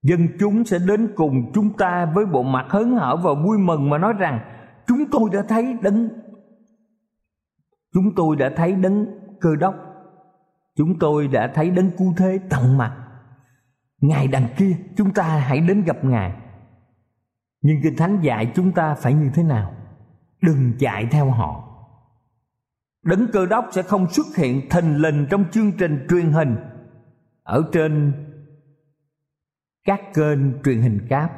Dân 0.03 0.27
chúng 0.39 0.65
sẽ 0.65 0.77
đến 0.87 1.07
cùng 1.15 1.51
chúng 1.53 1.77
ta 1.77 2.11
với 2.15 2.25
bộ 2.25 2.43
mặt 2.43 2.65
hớn 2.69 2.91
hở 2.91 3.15
và 3.23 3.33
vui 3.33 3.57
mừng 3.57 3.89
mà 3.89 3.97
nói 3.97 4.13
rằng, 4.19 4.39
chúng 4.87 5.05
tôi 5.11 5.29
đã 5.33 5.43
thấy 5.47 5.77
đấng 5.81 6.09
chúng 7.95 8.15
tôi 8.15 8.35
đã 8.35 8.51
thấy 8.55 8.75
đấng 8.75 9.05
cơ 9.41 9.55
đốc. 9.55 9.75
Chúng 10.75 10.99
tôi 10.99 11.27
đã 11.27 11.51
thấy 11.55 11.69
đấng 11.69 11.91
cứu 11.97 12.13
thế 12.17 12.39
tận 12.49 12.77
mặt. 12.77 12.97
Ngài 14.01 14.27
đằng 14.27 14.47
kia, 14.57 14.77
chúng 14.97 15.13
ta 15.13 15.23
hãy 15.23 15.59
đến 15.59 15.83
gặp 15.83 16.05
ngài. 16.05 16.33
Nhưng 17.61 17.77
kinh 17.83 17.95
thánh 17.97 18.21
dạy 18.21 18.51
chúng 18.55 18.71
ta 18.71 18.95
phải 18.95 19.13
như 19.13 19.31
thế 19.33 19.43
nào? 19.43 19.73
Đừng 20.41 20.73
chạy 20.79 21.07
theo 21.11 21.29
họ. 21.29 21.63
Đấng 23.03 23.27
cơ 23.33 23.45
đốc 23.45 23.65
sẽ 23.71 23.81
không 23.81 24.09
xuất 24.09 24.25
hiện 24.37 24.69
thình 24.69 25.01
lình 25.01 25.27
trong 25.29 25.45
chương 25.51 25.71
trình 25.71 26.05
truyền 26.09 26.31
hình. 26.31 26.55
Ở 27.43 27.69
trên 27.71 28.13
các 29.85 30.01
kênh 30.13 30.63
truyền 30.63 30.81
hình 30.81 31.07
cáp 31.09 31.31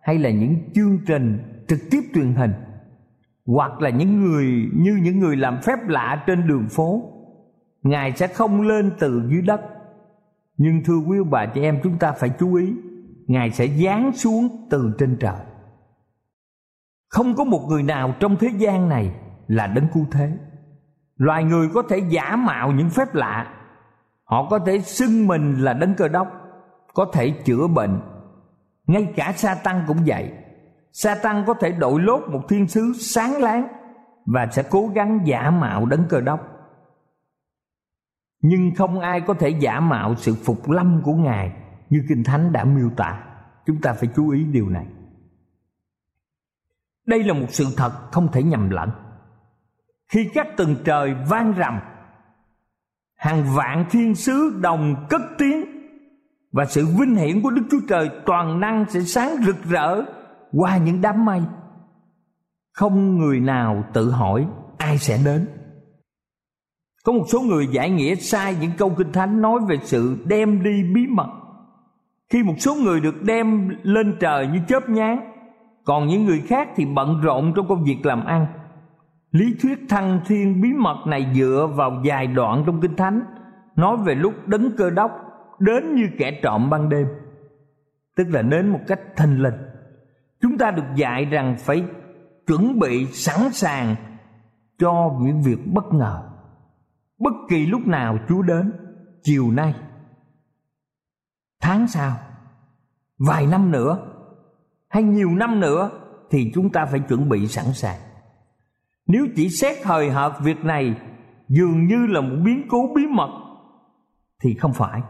hay 0.00 0.18
là 0.18 0.30
những 0.30 0.70
chương 0.74 0.98
trình 1.06 1.38
trực 1.68 1.78
tiếp 1.90 2.00
truyền 2.14 2.34
hình 2.34 2.52
hoặc 3.46 3.80
là 3.80 3.90
những 3.90 4.24
người, 4.24 4.70
như 4.74 4.98
những 5.02 5.18
người 5.18 5.36
làm 5.36 5.58
phép 5.62 5.88
lạ 5.88 6.24
trên 6.26 6.46
đường 6.46 6.68
phố. 6.68 7.02
Ngài 7.82 8.12
sẽ 8.12 8.26
không 8.26 8.62
lên 8.62 8.92
từ 8.98 9.22
dưới 9.30 9.42
đất. 9.42 9.60
Nhưng 10.56 10.84
thưa 10.84 10.98
quý 11.06 11.18
bà 11.30 11.46
chị 11.46 11.62
em, 11.62 11.80
chúng 11.82 11.98
ta 11.98 12.12
phải 12.12 12.30
chú 12.38 12.54
ý, 12.54 12.72
ngài 13.26 13.50
sẽ 13.50 13.66
giáng 13.66 14.12
xuống 14.12 14.66
từ 14.70 14.94
trên 14.98 15.16
trời. 15.20 15.40
Không 17.08 17.34
có 17.34 17.44
một 17.44 17.66
người 17.68 17.82
nào 17.82 18.14
trong 18.20 18.36
thế 18.36 18.48
gian 18.56 18.88
này 18.88 19.14
là 19.46 19.66
đấng 19.66 19.86
cứu 19.94 20.06
thế. 20.10 20.32
Loài 21.16 21.44
người 21.44 21.68
có 21.74 21.82
thể 21.82 21.98
giả 22.08 22.36
mạo 22.36 22.72
những 22.72 22.90
phép 22.90 23.14
lạ. 23.14 23.54
Họ 24.24 24.48
có 24.50 24.58
thể 24.58 24.78
xưng 24.78 25.26
mình 25.26 25.54
là 25.54 25.72
đấng 25.72 25.94
cơ 25.94 26.08
đốc, 26.08 26.28
có 26.94 27.06
thể 27.12 27.30
chữa 27.30 27.66
bệnh. 27.66 28.00
Ngay 28.86 29.12
cả 29.16 29.32
sa 29.36 29.54
tăng 29.54 29.84
cũng 29.86 29.98
vậy 30.06 30.32
sa 30.98 31.14
tăng 31.14 31.44
có 31.46 31.54
thể 31.54 31.72
đội 31.72 32.02
lốt 32.02 32.28
một 32.28 32.42
thiên 32.48 32.68
sứ 32.68 32.92
sáng 33.00 33.42
láng 33.42 33.68
và 34.26 34.48
sẽ 34.52 34.62
cố 34.70 34.90
gắng 34.94 35.20
giả 35.24 35.50
mạo 35.50 35.86
đấng 35.86 36.04
cơ 36.08 36.20
đốc. 36.20 36.40
Nhưng 38.40 38.74
không 38.74 39.00
ai 39.00 39.20
có 39.20 39.34
thể 39.34 39.48
giả 39.48 39.80
mạo 39.80 40.14
sự 40.14 40.34
phục 40.34 40.70
lâm 40.70 41.02
của 41.04 41.14
ngài 41.14 41.52
như 41.90 42.04
kinh 42.08 42.24
thánh 42.24 42.52
đã 42.52 42.64
miêu 42.64 42.90
tả. 42.96 43.24
Chúng 43.66 43.80
ta 43.80 43.92
phải 43.92 44.08
chú 44.16 44.30
ý 44.30 44.44
điều 44.44 44.68
này. 44.68 44.86
Đây 47.06 47.22
là 47.22 47.34
một 47.34 47.46
sự 47.48 47.66
thật 47.76 47.92
không 48.12 48.32
thể 48.32 48.42
nhầm 48.42 48.70
lẫn. 48.70 48.90
Khi 50.08 50.30
các 50.34 50.46
tầng 50.56 50.76
trời 50.84 51.14
vang 51.28 51.54
rầm 51.58 51.80
hàng 53.16 53.44
vạn 53.54 53.86
thiên 53.90 54.14
sứ 54.14 54.58
đồng 54.62 55.06
cất 55.10 55.22
tiếng 55.38 55.64
và 56.52 56.64
sự 56.64 56.86
vinh 56.86 57.14
hiển 57.14 57.42
của 57.42 57.50
đức 57.50 57.62
chúa 57.70 57.80
trời 57.88 58.10
toàn 58.26 58.60
năng 58.60 58.84
sẽ 58.88 59.00
sáng 59.00 59.36
rực 59.46 59.64
rỡ 59.64 60.04
qua 60.52 60.76
những 60.76 61.00
đám 61.00 61.24
mây. 61.24 61.42
Không 62.72 63.18
người 63.18 63.40
nào 63.40 63.84
tự 63.92 64.10
hỏi 64.10 64.46
ai 64.78 64.98
sẽ 64.98 65.18
đến. 65.24 65.48
Có 67.04 67.12
một 67.12 67.24
số 67.28 67.40
người 67.40 67.66
giải 67.66 67.90
nghĩa 67.90 68.14
sai 68.14 68.56
những 68.60 68.70
câu 68.78 68.94
kinh 68.98 69.12
thánh 69.12 69.42
nói 69.42 69.58
về 69.68 69.76
sự 69.82 70.24
đem 70.26 70.62
đi 70.62 70.82
bí 70.94 71.06
mật. 71.06 71.28
Khi 72.32 72.42
một 72.42 72.54
số 72.58 72.74
người 72.74 73.00
được 73.00 73.22
đem 73.22 73.68
lên 73.82 74.16
trời 74.20 74.46
như 74.46 74.58
chớp 74.68 74.88
nhán 74.88 75.18
còn 75.86 76.06
những 76.06 76.24
người 76.24 76.40
khác 76.40 76.68
thì 76.76 76.84
bận 76.84 77.20
rộn 77.22 77.52
trong 77.56 77.68
công 77.68 77.84
việc 77.84 78.06
làm 78.06 78.24
ăn. 78.24 78.46
Lý 79.30 79.54
thuyết 79.62 79.78
thăng 79.88 80.20
thiên 80.26 80.60
bí 80.62 80.68
mật 80.72 80.96
này 81.06 81.26
dựa 81.34 81.68
vào 81.74 82.02
vài 82.04 82.26
đoạn 82.26 82.62
trong 82.66 82.80
kinh 82.80 82.96
thánh, 82.96 83.20
nói 83.76 83.96
về 83.96 84.14
lúc 84.14 84.32
đấng 84.46 84.76
cơ 84.76 84.90
đốc 84.90 85.10
đến 85.58 85.94
như 85.94 86.08
kẻ 86.18 86.40
trộm 86.42 86.70
ban 86.70 86.88
đêm. 86.88 87.06
Tức 88.16 88.28
là 88.30 88.42
đến 88.42 88.68
một 88.68 88.80
cách 88.86 89.00
thình 89.16 89.42
lình 89.42 89.54
chúng 90.40 90.58
ta 90.58 90.70
được 90.70 90.86
dạy 90.96 91.24
rằng 91.24 91.56
phải 91.58 91.84
chuẩn 92.46 92.78
bị 92.78 93.06
sẵn 93.06 93.52
sàng 93.52 93.96
cho 94.78 95.18
những 95.20 95.42
việc 95.42 95.58
bất 95.66 95.84
ngờ. 95.92 96.30
Bất 97.18 97.32
kỳ 97.48 97.66
lúc 97.66 97.86
nào 97.86 98.18
chúa 98.28 98.42
đến, 98.42 98.72
chiều 99.22 99.50
nay, 99.50 99.74
tháng 101.60 101.88
sau, 101.88 102.16
vài 103.18 103.46
năm 103.46 103.70
nữa, 103.70 103.98
hay 104.88 105.02
nhiều 105.02 105.30
năm 105.30 105.60
nữa, 105.60 105.90
thì 106.30 106.50
chúng 106.54 106.72
ta 106.72 106.86
phải 106.86 107.00
chuẩn 107.00 107.28
bị 107.28 107.48
sẵn 107.48 107.72
sàng. 107.72 108.00
Nếu 109.06 109.26
chỉ 109.36 109.48
xét 109.48 109.86
hời 109.86 110.10
hợt 110.10 110.32
việc 110.42 110.64
này 110.64 111.00
dường 111.48 111.86
như 111.86 112.06
là 112.06 112.20
một 112.20 112.36
biến 112.44 112.66
cố 112.68 112.92
bí 112.94 113.06
mật, 113.06 113.30
thì 114.42 114.54
không 114.54 114.72
phải 114.72 115.02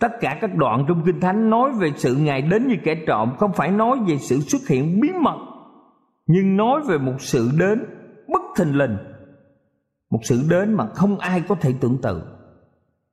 tất 0.00 0.12
cả 0.20 0.38
các 0.40 0.54
đoạn 0.54 0.84
trong 0.88 1.02
kinh 1.06 1.20
thánh 1.20 1.50
nói 1.50 1.72
về 1.72 1.92
sự 1.96 2.16
ngài 2.16 2.42
đến 2.42 2.68
như 2.68 2.74
kẻ 2.84 2.94
trộm, 3.06 3.32
không 3.38 3.52
phải 3.52 3.70
nói 3.70 3.98
về 4.08 4.16
sự 4.18 4.40
xuất 4.40 4.68
hiện 4.68 5.00
bí 5.00 5.08
mật, 5.22 5.38
nhưng 6.26 6.56
nói 6.56 6.80
về 6.88 6.98
một 6.98 7.14
sự 7.18 7.50
đến 7.58 7.84
bất 8.28 8.42
thình 8.56 8.78
lình. 8.78 8.96
Một 10.10 10.20
sự 10.22 10.42
đến 10.50 10.74
mà 10.74 10.86
không 10.86 11.18
ai 11.18 11.42
có 11.48 11.54
thể 11.54 11.74
tưởng 11.80 11.98
tượng. 12.02 12.22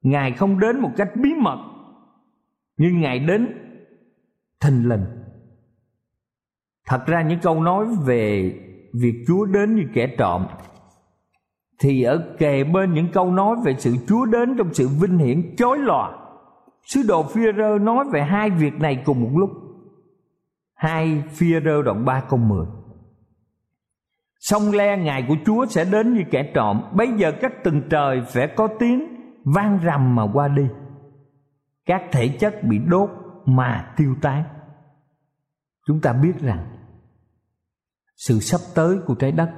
Ngài 0.02 0.32
không 0.32 0.60
đến 0.60 0.80
một 0.80 0.92
cách 0.98 1.10
bí 1.24 1.30
mật, 1.42 1.58
nhưng 2.78 3.02
ngài 3.02 3.20
đến 3.20 3.48
thình 4.62 4.90
lình. 4.90 5.06
Thật 6.88 7.06
ra 7.06 7.22
những 7.22 7.40
câu 7.40 7.64
nói 7.64 7.86
về 8.06 8.54
việc 8.94 9.24
chúa 9.28 9.46
đến 9.46 9.76
như 9.76 9.84
kẻ 9.94 10.16
trộm, 10.18 10.46
thì 11.80 12.04
ở 12.04 12.36
kề 12.38 12.64
bên 12.64 12.94
những 12.94 13.08
câu 13.14 13.32
nói 13.32 13.56
về 13.66 13.76
sự 13.78 13.96
chúa 14.08 14.26
đến 14.26 14.56
trong 14.58 14.74
sự 14.74 14.88
vinh 15.02 15.18
hiển 15.18 15.56
chói 15.56 15.78
lòa 15.78 16.23
sứ 16.86 17.02
đồ 17.08 17.24
phi 17.24 17.42
rơ 17.58 17.78
nói 17.82 18.06
về 18.14 18.22
hai 18.24 18.50
việc 18.50 18.74
này 18.74 19.04
cùng 19.06 19.22
một 19.22 19.30
lúc. 19.34 19.50
Hai 20.74 21.24
phi 21.30 21.48
rơ 21.66 21.82
đoạn 21.82 22.06
ba 22.06 22.24
câu 22.30 22.40
mười. 22.40 22.66
Sông 24.40 24.72
le 24.72 24.98
ngày 24.98 25.26
của 25.28 25.36
chúa 25.46 25.66
sẽ 25.66 25.86
đến 25.86 26.14
như 26.14 26.22
kẻ 26.32 26.52
trộm. 26.56 26.82
Bây 26.94 27.08
giờ 27.18 27.32
các 27.42 27.52
tầng 27.64 27.82
trời 27.90 28.22
sẽ 28.28 28.48
có 28.58 28.68
tiếng 28.80 29.08
vang 29.46 29.80
rầm 29.86 30.16
mà 30.16 30.24
qua 30.34 30.48
đi. 30.48 30.68
Các 31.86 32.02
thể 32.12 32.38
chất 32.40 32.64
bị 32.64 32.80
đốt 32.88 33.10
mà 33.46 33.94
tiêu 33.98 34.16
tán. 34.22 34.44
Chúng 35.88 36.02
ta 36.02 36.14
biết 36.14 36.40
rằng 36.40 36.68
sự 38.16 38.40
sắp 38.40 38.62
tới 38.76 38.98
của 39.06 39.16
trái 39.16 39.32
đất 39.32 39.50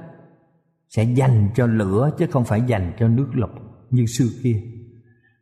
sẽ 0.88 1.04
dành 1.04 1.50
cho 1.54 1.66
lửa 1.66 2.10
chứ 2.18 2.26
không 2.30 2.44
phải 2.44 2.62
dành 2.66 2.92
cho 2.98 3.08
nước 3.08 3.28
lọc 3.34 3.50
như 3.90 4.06
xưa 4.06 4.26
kia 4.42 4.62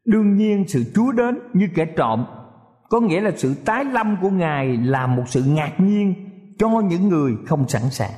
đương 0.05 0.37
nhiên 0.37 0.64
sự 0.69 0.85
chúa 0.95 1.12
đến 1.12 1.38
như 1.53 1.69
kẻ 1.75 1.85
trộm 1.85 2.25
có 2.88 3.01
nghĩa 3.01 3.21
là 3.21 3.31
sự 3.37 3.55
tái 3.64 3.85
lâm 3.85 4.17
của 4.23 4.31
ngài 4.31 4.77
là 4.77 5.07
một 5.07 5.23
sự 5.27 5.43
ngạc 5.47 5.73
nhiên 5.79 6.14
cho 6.59 6.69
những 6.69 7.09
người 7.09 7.37
không 7.47 7.69
sẵn 7.69 7.83
sàng. 7.90 8.11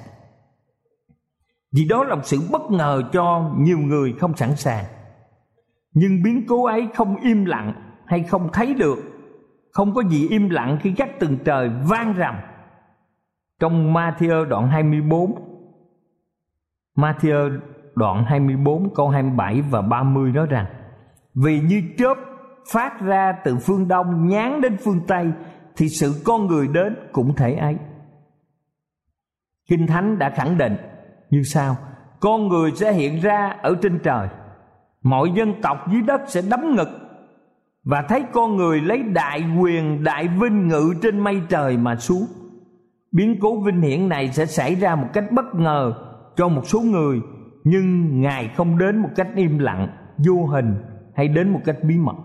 Vì 1.72 1.84
đó 1.84 2.04
là 2.04 2.14
một 2.14 2.24
sự 2.24 2.38
bất 2.52 2.70
ngờ 2.70 3.02
cho 3.12 3.50
nhiều 3.58 3.78
người 3.78 4.14
không 4.20 4.36
sẵn 4.36 4.56
sàng. 4.56 4.84
Nhưng 5.92 6.22
biến 6.22 6.44
cố 6.48 6.64
ấy 6.64 6.88
không 6.94 7.16
im 7.16 7.44
lặng 7.44 7.72
hay 8.06 8.22
không 8.22 8.48
thấy 8.52 8.74
được, 8.74 8.98
không 9.72 9.94
có 9.94 10.02
gì 10.02 10.28
im 10.28 10.48
lặng 10.48 10.78
khi 10.82 10.92
các 10.96 11.20
tầng 11.20 11.38
trời 11.44 11.70
vang 11.88 12.14
rầm 12.18 12.34
trong 13.60 13.94
Matthew 13.94 14.44
đoạn 14.44 14.68
24 14.68 15.34
Matthew 16.96 17.60
đoạn 17.94 18.24
24 18.24 18.94
câu 18.94 19.08
27 19.08 19.62
và 19.62 19.82
30 19.82 20.32
nói 20.32 20.46
rằng 20.46 20.66
vì 21.44 21.60
như 21.60 21.82
chớp 21.98 22.14
phát 22.72 23.00
ra 23.00 23.32
từ 23.44 23.56
phương 23.56 23.88
đông 23.88 24.28
nhán 24.28 24.60
đến 24.60 24.76
phương 24.84 25.00
tây 25.06 25.26
thì 25.76 25.88
sự 25.88 26.12
con 26.24 26.46
người 26.46 26.68
đến 26.68 26.96
cũng 27.12 27.34
thể 27.34 27.54
ấy. 27.54 27.76
Kinh 29.68 29.86
Thánh 29.86 30.18
đã 30.18 30.30
khẳng 30.30 30.58
định 30.58 30.76
như 31.30 31.42
sau: 31.42 31.76
Con 32.20 32.48
người 32.48 32.72
sẽ 32.74 32.92
hiện 32.92 33.20
ra 33.20 33.56
ở 33.62 33.76
trên 33.82 33.98
trời, 33.98 34.28
mọi 35.02 35.30
dân 35.34 35.54
tộc 35.62 35.78
dưới 35.92 36.02
đất 36.02 36.20
sẽ 36.26 36.42
đấm 36.50 36.74
ngực 36.76 36.88
và 37.84 38.02
thấy 38.08 38.24
con 38.32 38.56
người 38.56 38.80
lấy 38.80 39.02
đại 39.02 39.44
quyền 39.60 40.04
đại 40.04 40.28
vinh 40.28 40.68
ngự 40.68 40.94
trên 41.02 41.20
mây 41.20 41.42
trời 41.48 41.76
mà 41.76 41.96
xuống. 41.96 42.26
Biến 43.12 43.38
cố 43.40 43.60
vinh 43.60 43.80
hiển 43.80 44.08
này 44.08 44.32
sẽ 44.32 44.46
xảy 44.46 44.74
ra 44.74 44.94
một 44.94 45.08
cách 45.12 45.24
bất 45.32 45.54
ngờ 45.54 45.94
cho 46.36 46.48
một 46.48 46.62
số 46.66 46.80
người 46.80 47.20
nhưng 47.64 48.20
ngài 48.20 48.48
không 48.56 48.78
đến 48.78 48.96
một 48.96 49.08
cách 49.16 49.28
im 49.36 49.58
lặng 49.58 49.88
vô 50.26 50.46
hình 50.46 50.74
hay 51.16 51.28
đến 51.28 51.48
một 51.48 51.60
cách 51.64 51.76
bí 51.82 51.98
mật. 51.98 52.16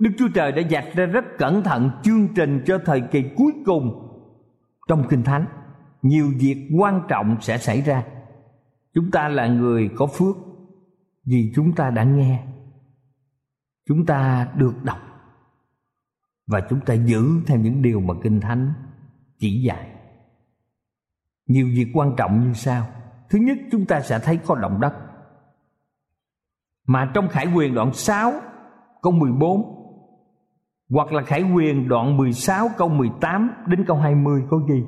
Đức 0.00 0.10
chúa 0.18 0.28
trời 0.34 0.52
đã 0.52 0.62
dạch 0.70 0.94
ra 0.94 1.06
rất 1.06 1.24
cẩn 1.38 1.62
thận 1.62 1.90
chương 2.02 2.28
trình 2.34 2.62
cho 2.66 2.78
thời 2.84 3.00
kỳ 3.00 3.24
cuối 3.36 3.52
cùng. 3.66 4.06
Trong 4.88 5.06
kinh 5.08 5.22
thánh, 5.22 5.46
nhiều 6.02 6.32
việc 6.38 6.68
quan 6.78 7.02
trọng 7.08 7.36
sẽ 7.40 7.58
xảy 7.58 7.80
ra. 7.80 8.04
Chúng 8.94 9.10
ta 9.10 9.28
là 9.28 9.46
người 9.46 9.90
có 9.96 10.06
phước 10.06 10.36
vì 11.24 11.52
chúng 11.54 11.74
ta 11.74 11.90
đã 11.90 12.04
nghe. 12.04 12.44
Chúng 13.88 14.06
ta 14.06 14.48
được 14.56 14.74
đọc. 14.84 14.98
Và 16.46 16.60
chúng 16.70 16.80
ta 16.80 16.94
giữ 16.94 17.24
theo 17.46 17.58
những 17.58 17.82
điều 17.82 18.00
mà 18.00 18.14
kinh 18.22 18.40
thánh 18.40 18.72
chỉ 19.38 19.62
dạy. 19.62 19.90
Nhiều 21.46 21.66
việc 21.66 21.86
quan 21.94 22.14
trọng 22.16 22.40
như 22.40 22.52
sau. 22.52 22.86
Thứ 23.30 23.38
nhất, 23.38 23.58
chúng 23.72 23.86
ta 23.86 24.00
sẽ 24.00 24.18
thấy 24.18 24.36
có 24.46 24.54
động 24.54 24.80
đất 24.80 24.94
mà 26.92 27.10
trong 27.14 27.28
khải 27.28 27.46
quyền 27.54 27.74
đoạn 27.74 27.92
6 27.92 28.32
câu 29.02 29.12
14 29.12 29.62
hoặc 30.90 31.12
là 31.12 31.22
khải 31.22 31.42
quyền 31.54 31.88
đoạn 31.88 32.16
16 32.16 32.68
câu 32.78 32.88
18 32.88 33.50
đến 33.66 33.84
câu 33.86 33.96
20 33.96 34.42
có 34.50 34.60
gì? 34.68 34.84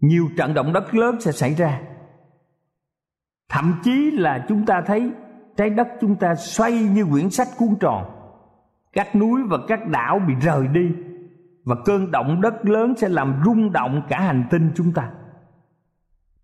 Nhiều 0.00 0.28
trận 0.36 0.54
động 0.54 0.72
đất 0.72 0.94
lớn 0.94 1.20
sẽ 1.20 1.32
xảy 1.32 1.54
ra. 1.54 1.80
Thậm 3.48 3.80
chí 3.84 4.10
là 4.10 4.46
chúng 4.48 4.66
ta 4.66 4.82
thấy 4.86 5.12
trái 5.56 5.70
đất 5.70 5.88
chúng 6.00 6.16
ta 6.16 6.34
xoay 6.34 6.72
như 6.72 7.06
quyển 7.10 7.30
sách 7.30 7.48
cuốn 7.58 7.68
tròn. 7.80 8.04
Các 8.92 9.16
núi 9.16 9.40
và 9.48 9.58
các 9.68 9.88
đảo 9.88 10.20
bị 10.28 10.34
rời 10.34 10.68
đi 10.68 10.90
và 11.64 11.76
cơn 11.84 12.10
động 12.10 12.40
đất 12.40 12.54
lớn 12.62 12.94
sẽ 12.96 13.08
làm 13.08 13.42
rung 13.44 13.72
động 13.72 14.02
cả 14.08 14.20
hành 14.20 14.44
tinh 14.50 14.70
chúng 14.74 14.92
ta. 14.92 15.10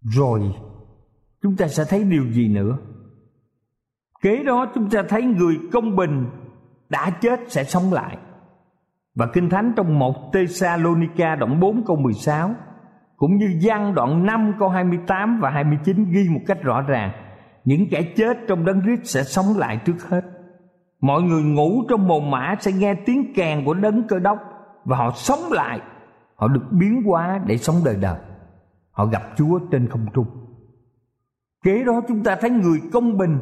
Rồi, 0.01 0.41
chúng 1.43 1.57
ta 1.57 1.69
sẽ 1.69 1.85
thấy 1.89 2.05
điều 2.05 2.33
gì 2.33 2.49
nữa? 2.49 2.79
Kế 4.25 4.43
đó 4.43 4.67
chúng 4.75 4.91
ta 4.91 5.03
thấy 5.09 5.23
người 5.23 5.59
công 5.73 5.97
bình 5.97 6.27
đã 6.89 7.11
chết 7.11 7.41
sẽ 7.49 7.65
sống 7.65 7.93
lại. 7.93 8.17
Và 9.15 9.27
Kinh 9.27 9.51
Thánh 9.51 9.73
trong 9.77 9.99
một 9.99 10.33
Thessalonica 10.33 11.35
đoạn 11.35 11.61
4 11.61 11.85
câu 11.87 11.97
16 11.97 12.51
Cũng 13.17 13.37
như 13.37 13.59
gian 13.61 13.95
đoạn 13.95 14.27
5 14.27 14.53
câu 14.59 14.69
28 14.69 15.41
và 15.41 15.51
29 15.51 16.05
ghi 16.11 16.29
một 16.31 16.41
cách 16.47 16.63
rõ 16.63 16.81
ràng, 16.81 17.11
Những 17.65 17.89
kẻ 17.91 18.03
chết 18.17 18.39
trong 18.49 18.65
đấng 18.65 18.83
Christ 18.83 19.05
sẽ 19.05 19.23
sống 19.23 19.47
lại 19.59 19.81
trước 19.85 20.09
hết. 20.09 20.25
Mọi 21.01 21.23
người 21.23 21.43
ngủ 21.43 21.85
trong 21.89 22.09
mồ 22.09 22.21
mã 22.21 22.55
sẽ 22.61 22.73
nghe 22.73 22.95
tiếng 22.95 23.35
kèn 23.35 23.65
của 23.65 23.75
đấng 23.75 24.03
cơ 24.09 24.19
đốc 24.19 24.39
Và 24.85 24.97
họ 24.97 25.11
sống 25.15 25.53
lại. 25.53 25.81
Họ 26.37 26.49
được 26.49 26.65
biến 26.71 27.03
hóa 27.03 27.41
để 27.47 27.57
sống 27.57 27.77
đời 27.85 27.97
đời. 28.01 28.19
Họ 28.91 29.07
gặp 29.07 29.23
Chúa 29.37 29.59
trên 29.71 29.89
không 29.89 30.07
trung. 30.15 30.27
Kế 31.65 31.85
đó 31.85 32.01
chúng 32.09 32.23
ta 32.23 32.37
thấy 32.41 32.51
người 32.51 32.81
công 32.93 33.19
bình 33.19 33.39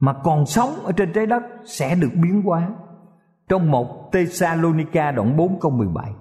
mà 0.00 0.14
còn 0.24 0.46
sống 0.46 0.70
ở 0.84 0.92
trên 0.92 1.12
trái 1.12 1.26
đất 1.26 1.42
Sẽ 1.64 1.94
được 1.94 2.10
biến 2.22 2.42
hóa. 2.42 2.68
Trong 3.48 3.70
một 3.70 4.12
Thessalonica 4.12 5.12
đoạn 5.12 5.36
4 5.36 5.60
câu 5.60 5.70
17 5.70 6.12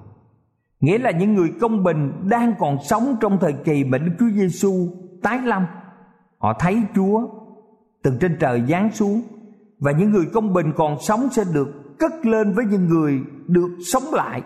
Nghĩa 0.79 0.97
là 0.97 1.12
những 1.12 1.33
người 1.33 1.53
công 1.62 1.83
bình 1.83 2.29
Đang 2.29 2.53
còn 2.59 2.77
sống 2.83 3.15
trong 3.21 3.38
thời 3.39 3.53
kỳ 3.53 3.83
mà 3.83 3.97
Đức 3.97 4.12
Chúa 4.19 4.29
Giêsu 4.29 4.88
tái 5.23 5.39
lâm. 5.41 5.65
Họ 6.38 6.53
thấy 6.59 6.83
Chúa 6.95 7.27
từ 8.03 8.17
trên 8.21 8.38
trời 8.39 8.63
giáng 8.69 8.91
xuống, 8.91 9.21
và 9.79 9.91
những 9.91 10.12
người 10.12 10.25
công 10.33 10.53
bình 10.53 10.73
còn 10.75 10.97
sống 10.99 11.29
sẽ 11.31 11.43
được 11.53 11.67
cất 11.99 12.25
lên 12.25 12.53
với 12.53 12.65
những 12.65 12.88
người 12.88 13.21
được 13.47 13.69
sống 13.91 14.03
lại. 14.12 14.41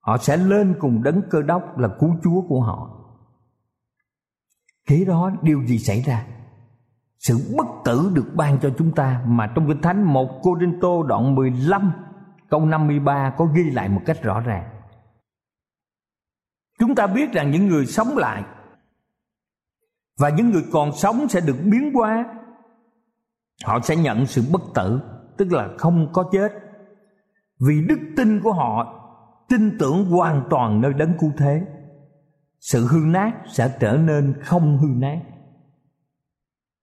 Họ 0.00 0.18
sẽ 0.18 0.36
lên 0.36 0.74
cùng 0.78 1.02
đấng 1.02 1.22
cơ 1.30 1.42
đốc 1.42 1.78
là 1.78 1.88
cứu 2.00 2.10
chúa 2.24 2.40
của 2.48 2.60
họ. 2.60 2.96
Kế 4.86 5.04
đó 5.04 5.30
điều 5.42 5.64
gì 5.66 5.78
xảy 5.78 6.02
ra? 6.02 6.26
Sự 7.20 7.54
bất 7.56 7.66
tử 7.84 8.10
được 8.14 8.26
ban 8.34 8.58
cho 8.60 8.70
chúng 8.78 8.94
ta. 8.94 9.22
Mà 9.26 9.52
trong 9.54 9.68
kinh 9.68 9.82
thánh 9.82 10.02
một 10.02 10.40
Cô 10.42 10.54
Đinh 10.54 10.80
Tô 10.80 11.02
đoạn 11.02 11.34
15 11.34 11.92
câu 12.50 12.66
53 12.66 13.34
có 13.38 13.44
ghi 13.44 13.70
lại 13.70 13.88
một 13.88 14.00
cách 14.06 14.22
rõ 14.22 14.40
ràng. 14.40 14.70
Chúng 16.78 16.94
ta 16.94 17.06
biết 17.06 17.32
rằng 17.32 17.50
những 17.50 17.68
người 17.68 17.86
sống 17.86 18.18
lại 18.18 18.44
và 20.18 20.28
những 20.28 20.50
người 20.50 20.64
còn 20.72 20.92
sống 20.92 21.28
sẽ 21.28 21.40
được 21.40 21.56
biến 21.64 21.90
hóa. 21.94 22.24
Họ 23.64 23.80
sẽ 23.80 23.96
nhận 23.96 24.26
sự 24.26 24.42
bất 24.52 24.62
tử, 24.74 25.00
tức 25.36 25.52
là 25.52 25.68
không 25.78 26.12
có 26.12 26.28
chết. 26.32 26.52
Vì 27.60 27.84
đức 27.88 27.98
tin 28.16 28.40
của 28.40 28.52
họ, 28.52 28.96
tin 29.48 29.78
tưởng 29.78 30.04
hoàn 30.04 30.46
toàn 30.50 30.80
nơi 30.80 30.92
đấng 30.92 31.12
cứu 31.20 31.32
thế, 31.38 31.62
sự 32.60 32.86
hư 32.86 32.98
nát 32.98 33.32
sẽ 33.48 33.76
trở 33.80 33.96
nên 33.96 34.34
không 34.42 34.78
hư 34.78 34.88
nát 34.88 35.20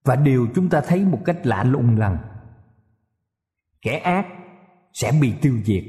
và 0.08 0.16
điều 0.16 0.48
chúng 0.56 0.70
ta 0.70 0.82
thấy 0.88 1.06
một 1.06 1.20
cách 1.26 1.38
lạ 1.44 1.64
lùng 1.64 1.96
rằng, 1.96 2.18
kẻ 3.82 3.98
ác 3.98 4.28
sẽ 4.94 5.12
bị 5.22 5.34
tiêu 5.42 5.54
diệt 5.64 5.84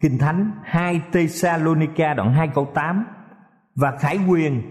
Kinh 0.00 0.18
Thánh 0.18 0.50
2 0.62 1.00
Thessalonica 1.12 2.14
đoạn 2.14 2.34
2 2.34 2.48
câu 2.54 2.68
8 2.74 3.04
và 3.74 3.90
Khải 4.00 4.18
Quyền 4.28 4.62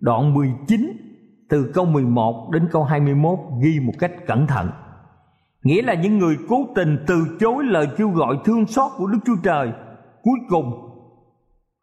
đoạn 0.00 0.34
19 0.34 0.92
từ 1.48 1.70
câu 1.74 1.84
11 1.84 2.50
đến 2.52 2.68
câu 2.72 2.84
21 2.84 3.38
ghi 3.62 3.80
một 3.80 3.92
cách 3.98 4.12
cẩn 4.26 4.46
thận. 4.46 4.70
Nghĩa 5.62 5.82
là 5.82 5.94
những 5.94 6.18
người 6.18 6.36
cố 6.48 6.56
tình 6.74 7.04
từ 7.06 7.36
chối 7.40 7.64
lời 7.64 7.88
kêu 7.96 8.08
gọi 8.10 8.38
thương 8.44 8.66
xót 8.66 8.92
của 8.96 9.06
Đức 9.06 9.18
Chúa 9.26 9.36
Trời, 9.42 9.72
cuối 10.22 10.38
cùng 10.48 10.72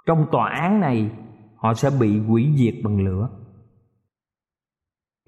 trong 0.06 0.26
tòa 0.32 0.50
án 0.50 0.80
này 0.80 1.10
họ 1.56 1.74
sẽ 1.74 1.90
bị 2.00 2.20
hủy 2.20 2.54
diệt 2.56 2.74
bằng 2.84 3.06
lửa 3.06 3.30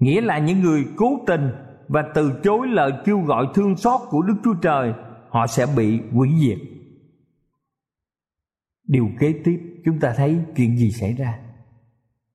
nghĩa 0.02 0.20
là 0.20 0.38
những 0.38 0.60
người 0.60 0.84
cố 0.96 1.20
tình 1.26 1.50
và 1.88 2.04
từ 2.14 2.40
chối 2.44 2.68
lời 2.68 2.92
kêu 3.04 3.20
gọi 3.20 3.46
thương 3.54 3.76
xót 3.76 4.00
của 4.10 4.22
đức 4.22 4.34
chúa 4.44 4.54
trời, 4.54 4.92
họ 5.28 5.46
sẽ 5.46 5.66
bị 5.76 6.00
hủy 6.12 6.28
diệt. 6.40 6.58
Điều 8.88 9.08
kế 9.18 9.34
tiếp, 9.44 9.60
chúng 9.84 10.00
ta 10.00 10.14
thấy 10.16 10.38
chuyện 10.56 10.76
gì 10.76 10.90
xảy 10.90 11.12
ra? 11.12 11.38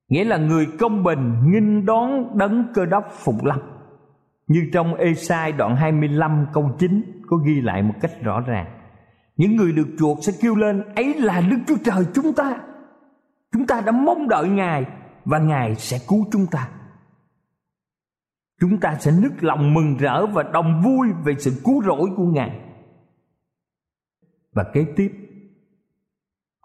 Nghĩa 0.08 0.24
là 0.24 0.36
người 0.36 0.66
công 0.78 1.02
bình 1.02 1.34
nghinh 1.44 1.86
đón 1.86 2.38
đấng 2.38 2.64
cơ 2.74 2.86
đốc 2.86 3.04
phục 3.12 3.44
lâm. 3.44 3.58
Như 4.46 4.70
trong 4.72 4.94
Ê-sai 4.94 5.52
đoạn 5.52 5.76
25 5.76 6.46
câu 6.52 6.70
9 6.78 7.22
có 7.26 7.36
ghi 7.36 7.60
lại 7.60 7.82
một 7.82 7.94
cách 8.00 8.22
rõ 8.22 8.40
ràng. 8.40 8.66
Những 9.36 9.56
người 9.56 9.72
được 9.72 9.88
chuộc 9.98 10.18
sẽ 10.22 10.32
kêu 10.40 10.54
lên, 10.54 10.94
ấy 10.94 11.14
là 11.14 11.40
đức 11.50 11.58
chúa 11.66 11.76
trời 11.84 12.04
chúng 12.14 12.32
ta. 12.32 12.60
Chúng 13.52 13.66
ta 13.66 13.80
đã 13.80 13.92
mong 13.92 14.28
đợi 14.28 14.48
ngài 14.48 14.84
và 15.24 15.38
ngài 15.38 15.74
sẽ 15.74 15.98
cứu 16.08 16.26
chúng 16.32 16.46
ta 16.46 16.68
chúng 18.60 18.80
ta 18.80 18.96
sẽ 19.00 19.12
nức 19.22 19.32
lòng 19.44 19.74
mừng 19.74 19.96
rỡ 19.96 20.26
và 20.26 20.42
đồng 20.42 20.82
vui 20.84 21.08
về 21.24 21.34
sự 21.38 21.60
cứu 21.64 21.82
rỗi 21.82 22.10
của 22.16 22.26
ngài. 22.26 22.60
Và 24.52 24.64
kế 24.72 24.86
tiếp, 24.96 25.12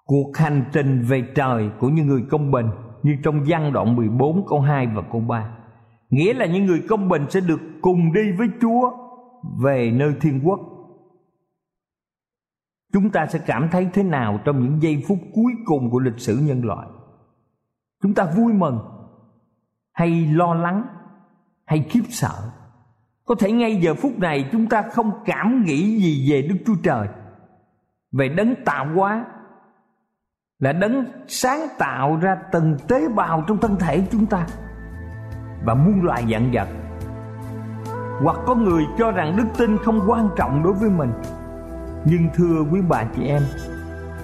cuộc 0.05 0.37
hành 0.37 0.65
trình 0.73 1.01
về 1.01 1.23
trời 1.35 1.69
của 1.79 1.89
những 1.89 2.07
người 2.07 2.23
công 2.29 2.51
bình 2.51 2.67
như 3.03 3.15
trong 3.23 3.43
văn 3.47 3.73
đoạn 3.73 3.95
14 3.95 4.45
câu 4.49 4.59
2 4.61 4.87
và 4.87 5.01
câu 5.11 5.21
3 5.21 5.57
nghĩa 6.13 6.33
là 6.33 6.45
những 6.45 6.65
người 6.65 6.83
công 6.89 7.09
bình 7.09 7.25
sẽ 7.29 7.39
được 7.39 7.59
cùng 7.81 8.13
đi 8.13 8.31
với 8.37 8.47
Chúa 8.61 8.91
về 9.63 9.91
nơi 9.91 10.15
thiên 10.21 10.41
quốc. 10.43 10.59
Chúng 12.93 13.09
ta 13.09 13.25
sẽ 13.27 13.39
cảm 13.45 13.69
thấy 13.71 13.89
thế 13.93 14.03
nào 14.03 14.39
trong 14.45 14.63
những 14.63 14.81
giây 14.81 15.03
phút 15.07 15.17
cuối 15.33 15.53
cùng 15.65 15.89
của 15.89 15.99
lịch 15.99 16.19
sử 16.19 16.37
nhân 16.37 16.65
loại? 16.65 16.87
Chúng 18.03 18.13
ta 18.13 18.25
vui 18.37 18.53
mừng 18.53 18.79
hay 19.93 20.27
lo 20.27 20.53
lắng? 20.53 20.83
Hay 21.65 21.85
khiếp 21.89 22.03
sợ. 22.09 22.51
Có 23.25 23.35
thể 23.39 23.51
ngay 23.51 23.75
giờ 23.75 23.93
phút 23.93 24.19
này 24.19 24.49
chúng 24.51 24.67
ta 24.69 24.81
không 24.81 25.11
cảm 25.25 25.63
nghĩ 25.65 25.97
gì 25.97 26.31
về 26.31 26.41
đức 26.41 26.55
chúa 26.65 26.75
trời. 26.83 27.07
Về 28.11 28.29
đấng 28.29 28.55
tạo 28.65 28.85
hóa, 28.95 29.25
là 30.59 30.73
đấng 30.73 31.05
sáng 31.27 31.67
tạo 31.77 32.19
ra 32.21 32.37
từng 32.51 32.77
tế 32.87 33.07
bào 33.15 33.43
trong 33.47 33.57
thân 33.57 33.75
thể 33.79 34.03
chúng 34.11 34.25
ta 34.25 34.47
và 35.65 35.73
muôn 35.73 36.03
loài 36.03 36.25
dạng 36.31 36.51
vật. 36.53 36.67
Hoặc 38.23 38.37
có 38.45 38.55
người 38.55 38.83
cho 38.97 39.11
rằng 39.11 39.35
đức 39.37 39.45
tin 39.57 39.77
không 39.77 40.01
quan 40.07 40.29
trọng 40.37 40.63
đối 40.63 40.73
với 40.73 40.89
mình. 40.89 41.11
Nhưng 42.05 42.29
thưa 42.35 42.63
quý 42.71 42.79
bà 42.89 43.03
chị 43.15 43.27
em, 43.27 43.41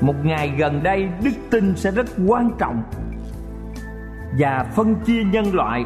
một 0.02 0.16
ngày 0.24 0.56
gần 0.58 0.84
đây 0.84 1.10
đức 1.24 1.32
tin 1.50 1.76
sẽ 1.76 1.92
rất 1.92 2.06
quan 2.28 2.52
trọng. 2.58 2.84
Và 4.40 4.64
phân 4.76 4.96
chia 4.96 5.24
nhân 5.24 5.46
loại 5.54 5.86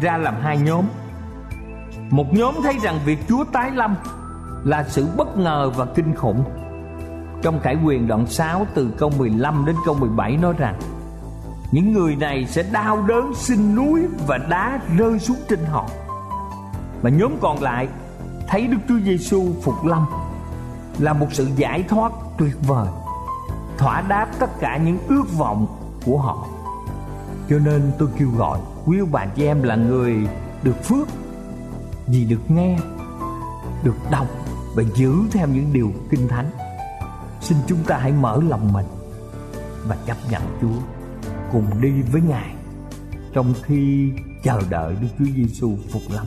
ra 0.00 0.16
làm 0.16 0.34
hai 0.42 0.58
nhóm. 0.58 0.84
Một 2.10 2.34
nhóm 2.34 2.54
thấy 2.62 2.78
rằng 2.82 3.00
việc 3.04 3.18
chúa 3.28 3.44
tái 3.44 3.70
lâm 3.70 3.96
là 4.64 4.84
sự 4.88 5.06
bất 5.16 5.36
ngờ 5.36 5.70
và 5.76 5.84
kinh 5.84 6.14
khủng. 6.14 6.44
Trong 7.42 7.60
Khải 7.60 7.76
quyền 7.84 8.06
đoạn 8.06 8.26
6 8.26 8.66
từ 8.74 8.90
câu 8.98 9.10
15 9.18 9.64
đến 9.66 9.76
câu 9.86 9.94
17 9.94 10.36
nói 10.36 10.54
rằng, 10.58 10.78
Những 11.72 11.92
người 11.92 12.16
này 12.16 12.46
sẽ 12.46 12.62
đau 12.72 13.02
đớn 13.06 13.32
xin 13.34 13.74
núi 13.74 14.06
và 14.26 14.38
đá 14.38 14.80
rơi 14.96 15.18
xuống 15.18 15.36
trên 15.48 15.58
họ. 15.64 15.88
Mà 17.02 17.10
nhóm 17.10 17.32
còn 17.40 17.62
lại 17.62 17.88
thấy 18.48 18.66
Đức 18.66 18.78
Chúa 18.88 18.98
Giêsu 19.04 19.52
phục 19.62 19.84
lâm 19.84 20.06
Là 20.98 21.12
một 21.12 21.26
sự 21.30 21.48
giải 21.56 21.82
thoát 21.82 22.12
tuyệt 22.38 22.56
vời, 22.66 22.88
Thỏa 23.78 24.00
đáp 24.00 24.26
tất 24.38 24.50
cả 24.60 24.76
những 24.76 24.98
ước 25.08 25.32
vọng 25.38 25.66
của 26.06 26.18
họ. 26.18 26.46
Cho 27.50 27.58
nên 27.58 27.92
tôi 27.98 28.08
kêu 28.18 28.28
gọi 28.36 28.58
quý 28.86 28.98
ông 28.98 29.12
bà 29.12 29.26
chị 29.26 29.44
em 29.44 29.62
là 29.62 29.76
người 29.76 30.16
được 30.62 30.84
phước 30.84 31.08
Vì 32.06 32.24
được 32.24 32.50
nghe, 32.50 32.78
được 33.84 33.96
đọc 34.10 34.26
và 34.74 34.82
giữ 34.94 35.14
theo 35.32 35.48
những 35.48 35.72
điều 35.72 35.92
kinh 36.10 36.28
thánh 36.28 36.50
xin 37.40 37.58
chúng 37.66 37.84
ta 37.86 37.96
hãy 37.96 38.12
mở 38.12 38.40
lòng 38.48 38.72
mình 38.72 38.86
và 39.86 39.96
chấp 40.06 40.16
nhận 40.30 40.42
Chúa 40.60 40.80
cùng 41.52 41.66
đi 41.80 42.02
với 42.12 42.22
Ngài 42.28 42.54
trong 43.32 43.54
khi 43.62 44.10
chờ 44.44 44.60
đợi 44.70 44.96
Đức 45.00 45.08
Chúa 45.18 45.32
Giêsu 45.36 45.76
phục 45.90 46.02
lâm. 46.10 46.26